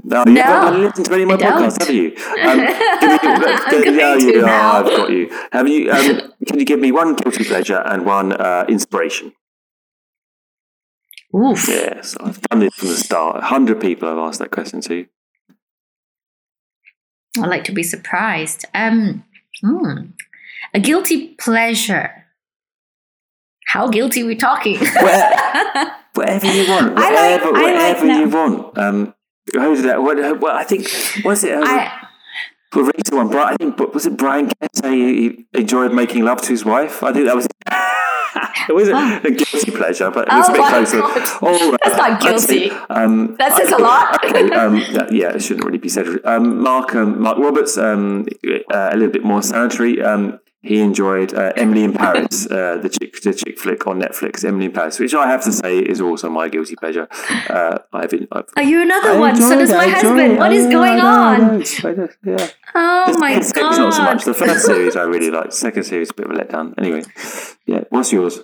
[0.04, 1.88] No, you haven't listened to any of my I podcasts, don't.
[1.88, 2.16] have you?
[2.42, 2.58] Um,
[3.96, 5.30] me, uh, you, oh, I've got you.
[5.52, 5.92] Have you?
[5.92, 9.34] Um, can you give me one guilty pleasure and one uh, inspiration?
[11.36, 11.68] Oof.
[11.68, 13.38] Yes, I've done this from the start.
[13.38, 15.06] A hundred people have asked that question to.
[17.38, 18.66] I like to be surprised.
[18.74, 19.24] Um,
[19.62, 20.12] hmm.
[20.74, 22.26] A guilty pleasure.
[23.68, 24.80] How guilty are we talking?
[25.02, 26.96] Where, whatever you want.
[26.96, 28.78] Whatever, like, whatever like you want.
[28.78, 29.16] Um,
[29.54, 30.02] who's that?
[30.02, 30.88] What, what, I think,
[31.24, 31.54] was it?
[31.54, 32.02] Um, I,
[32.74, 36.66] recent one, I think, was it Brian Kent say he enjoyed making love to his
[36.66, 37.04] wife?
[37.04, 37.48] I think that was
[38.70, 39.20] it was oh.
[39.24, 41.00] a guilty pleasure, but it was oh a bit closer.
[41.42, 42.72] Oh, That's not guilty.
[42.90, 44.26] Um, that says I, a lot.
[44.26, 46.08] okay, um, that, yeah, it shouldn't really be said.
[46.24, 48.28] Um, Mark um, Mark Roberts, um,
[48.72, 50.02] uh, a little bit more sanitary.
[50.64, 54.66] He enjoyed uh, Emily in Paris, uh, the chick the chick flick on Netflix, Emily
[54.66, 57.08] in Paris, which I have to say is also my guilty pleasure.
[57.50, 59.36] Uh, I've, I've, Are you another I one?
[59.36, 60.38] So does my husband.
[60.38, 61.64] What is going on?
[62.24, 62.48] yeah.
[62.76, 63.42] Oh my god!
[63.42, 65.54] It's not so much the first series I really liked.
[65.54, 66.76] Second series a bit of a letdown.
[66.78, 67.04] Anyway,
[67.66, 67.86] yeah.
[67.90, 68.42] What's yours?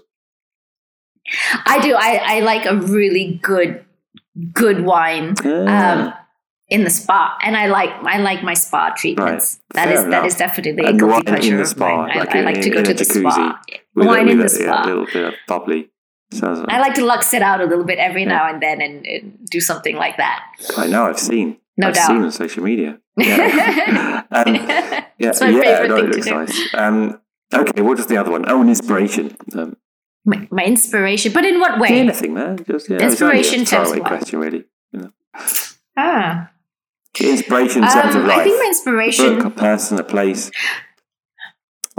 [1.66, 1.94] I do.
[1.94, 3.86] I, I like a really good
[4.54, 5.36] good wine.
[5.46, 6.14] Um,
[6.70, 9.60] in the spa, and I like I like my spa treatments.
[9.74, 9.86] Right.
[9.86, 10.12] That is enough.
[10.12, 12.64] that is definitely and a guilty pleasure in the spa, I, like I, like in,
[12.64, 13.62] to go to the spa.
[13.96, 15.90] Wine in the spa, a little bit of bubbly.
[16.32, 16.70] Sounds like.
[16.70, 18.30] I like to lux it out a little bit every yeah.
[18.30, 20.44] now and then and, and, do something like that.
[20.76, 21.06] I know.
[21.06, 21.58] I've seen.
[21.78, 22.08] No I've doubt.
[22.08, 23.00] seen on social media.
[23.16, 26.38] Yeah, um, yeah, it's my yeah, favorite no, thing it looks to do.
[26.38, 26.74] nice.
[26.74, 27.22] Um,
[27.54, 28.50] okay, what is the other one?
[28.50, 29.38] Oh, an inspiration.
[29.56, 29.78] Um,
[30.26, 32.00] my, my, inspiration, but in what way?
[32.00, 32.58] Anything, man.
[32.68, 33.62] Just yeah, inspiration.
[33.62, 34.66] It's only a question, really.
[34.92, 35.12] You know.
[35.96, 36.50] Ah.
[37.22, 38.40] Inspiration in terms um, of life.
[38.40, 39.26] I think my inspiration.
[39.26, 40.52] A, book, a person, a place.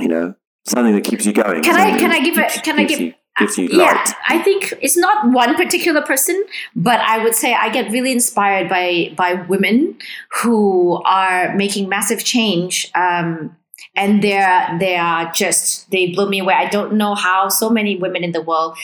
[0.01, 0.35] You know,
[0.67, 1.63] something that keeps you going.
[1.63, 1.99] Can I?
[1.99, 2.63] Can I give it?
[2.63, 3.01] Can I give?
[3.01, 6.45] You, gives you yeah, I think it's not one particular person,
[6.75, 9.99] but I would say I get really inspired by by women
[10.43, 12.91] who are making massive change.
[12.95, 13.57] Um,
[13.97, 16.55] and they're they are just they blow me away.
[16.55, 18.77] I don't know how so many women in the world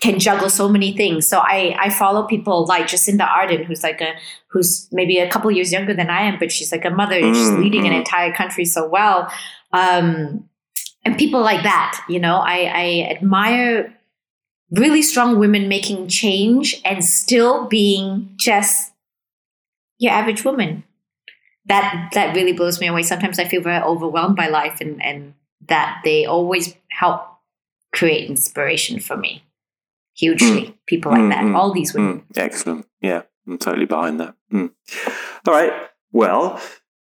[0.00, 1.26] can juggle so many things.
[1.26, 4.14] So I I follow people like Jacinda Ardern, who's like a
[4.48, 7.20] who's maybe a couple years younger than I am, but she's like a mother.
[7.20, 7.34] Mm-hmm.
[7.34, 9.30] She's leading an entire country so well.
[9.72, 10.48] Um,
[11.04, 13.96] and people like that, you know, I, I admire
[14.72, 18.92] really strong women making change and still being just
[19.98, 20.84] your average woman.
[21.66, 23.02] That that really blows me away.
[23.02, 25.34] Sometimes I feel very overwhelmed by life and, and
[25.68, 27.22] that they always help
[27.92, 29.42] create inspiration for me
[30.16, 30.62] hugely.
[30.62, 30.74] Mm.
[30.86, 32.24] People like mm, that, mm, all these women.
[32.36, 32.86] Excellent.
[33.00, 34.34] Yeah, I'm totally behind that.
[35.46, 35.72] All right.
[36.12, 36.60] Well,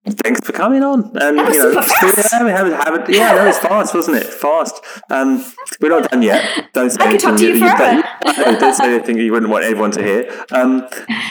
[0.03, 1.11] Thanks for coming on.
[1.15, 1.71] And you know.
[1.71, 3.15] Yeah, we have, have it.
[3.15, 4.25] yeah, that was fast, wasn't it?
[4.25, 4.83] Fast.
[5.11, 5.45] Um,
[5.79, 6.69] we're not done yet.
[6.73, 8.03] Don't say I could talk to you, you forever.
[8.23, 10.45] don't, don't say anything you wouldn't want everyone to hear.
[10.51, 10.87] Um,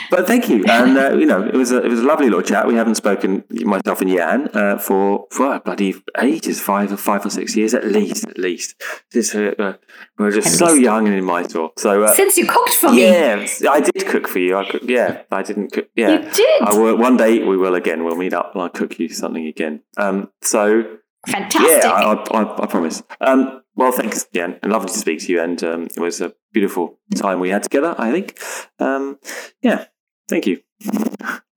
[0.09, 0.63] but thank you.
[0.69, 2.65] And uh, you know, it was a it was a lovely little chat.
[2.65, 7.29] We haven't spoken myself and Yan uh, for for bloody ages, five or five or
[7.29, 8.25] six years at least.
[8.25, 8.81] At least.
[9.11, 9.73] This, uh, uh
[10.17, 11.71] we're just so young and immature.
[11.77, 14.55] So uh, since you cooked for me, yeah, I did cook for you.
[14.55, 15.89] I cooked, yeah, I didn't cook.
[15.95, 16.61] Yeah, you did.
[16.61, 18.03] I will, one day we will again.
[18.03, 18.55] We'll meet up.
[18.61, 19.81] I'll cook you something again.
[19.97, 20.97] Um, so
[21.27, 21.83] fantastic.
[21.83, 23.03] Yeah, I, I, I promise.
[23.19, 25.41] Um, well, thanks again, and lovely to speak to you.
[25.41, 27.95] And um, it was a beautiful time we had together.
[27.97, 28.39] I think.
[28.79, 29.19] Um,
[29.61, 29.85] yeah,
[30.29, 30.61] thank you.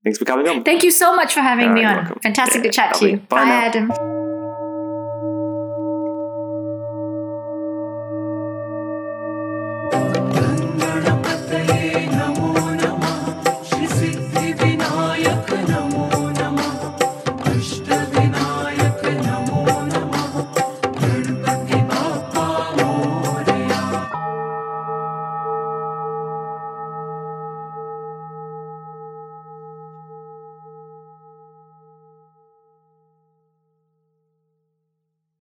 [0.03, 0.63] Thanks for coming on.
[0.63, 2.03] Thank you so much for having All me right, on.
[2.05, 2.19] Welcome.
[2.21, 3.11] Fantastic yeah, to chat lovely.
[3.11, 3.21] to you.
[3.27, 3.89] Bye, Bye
[9.91, 10.44] Adam.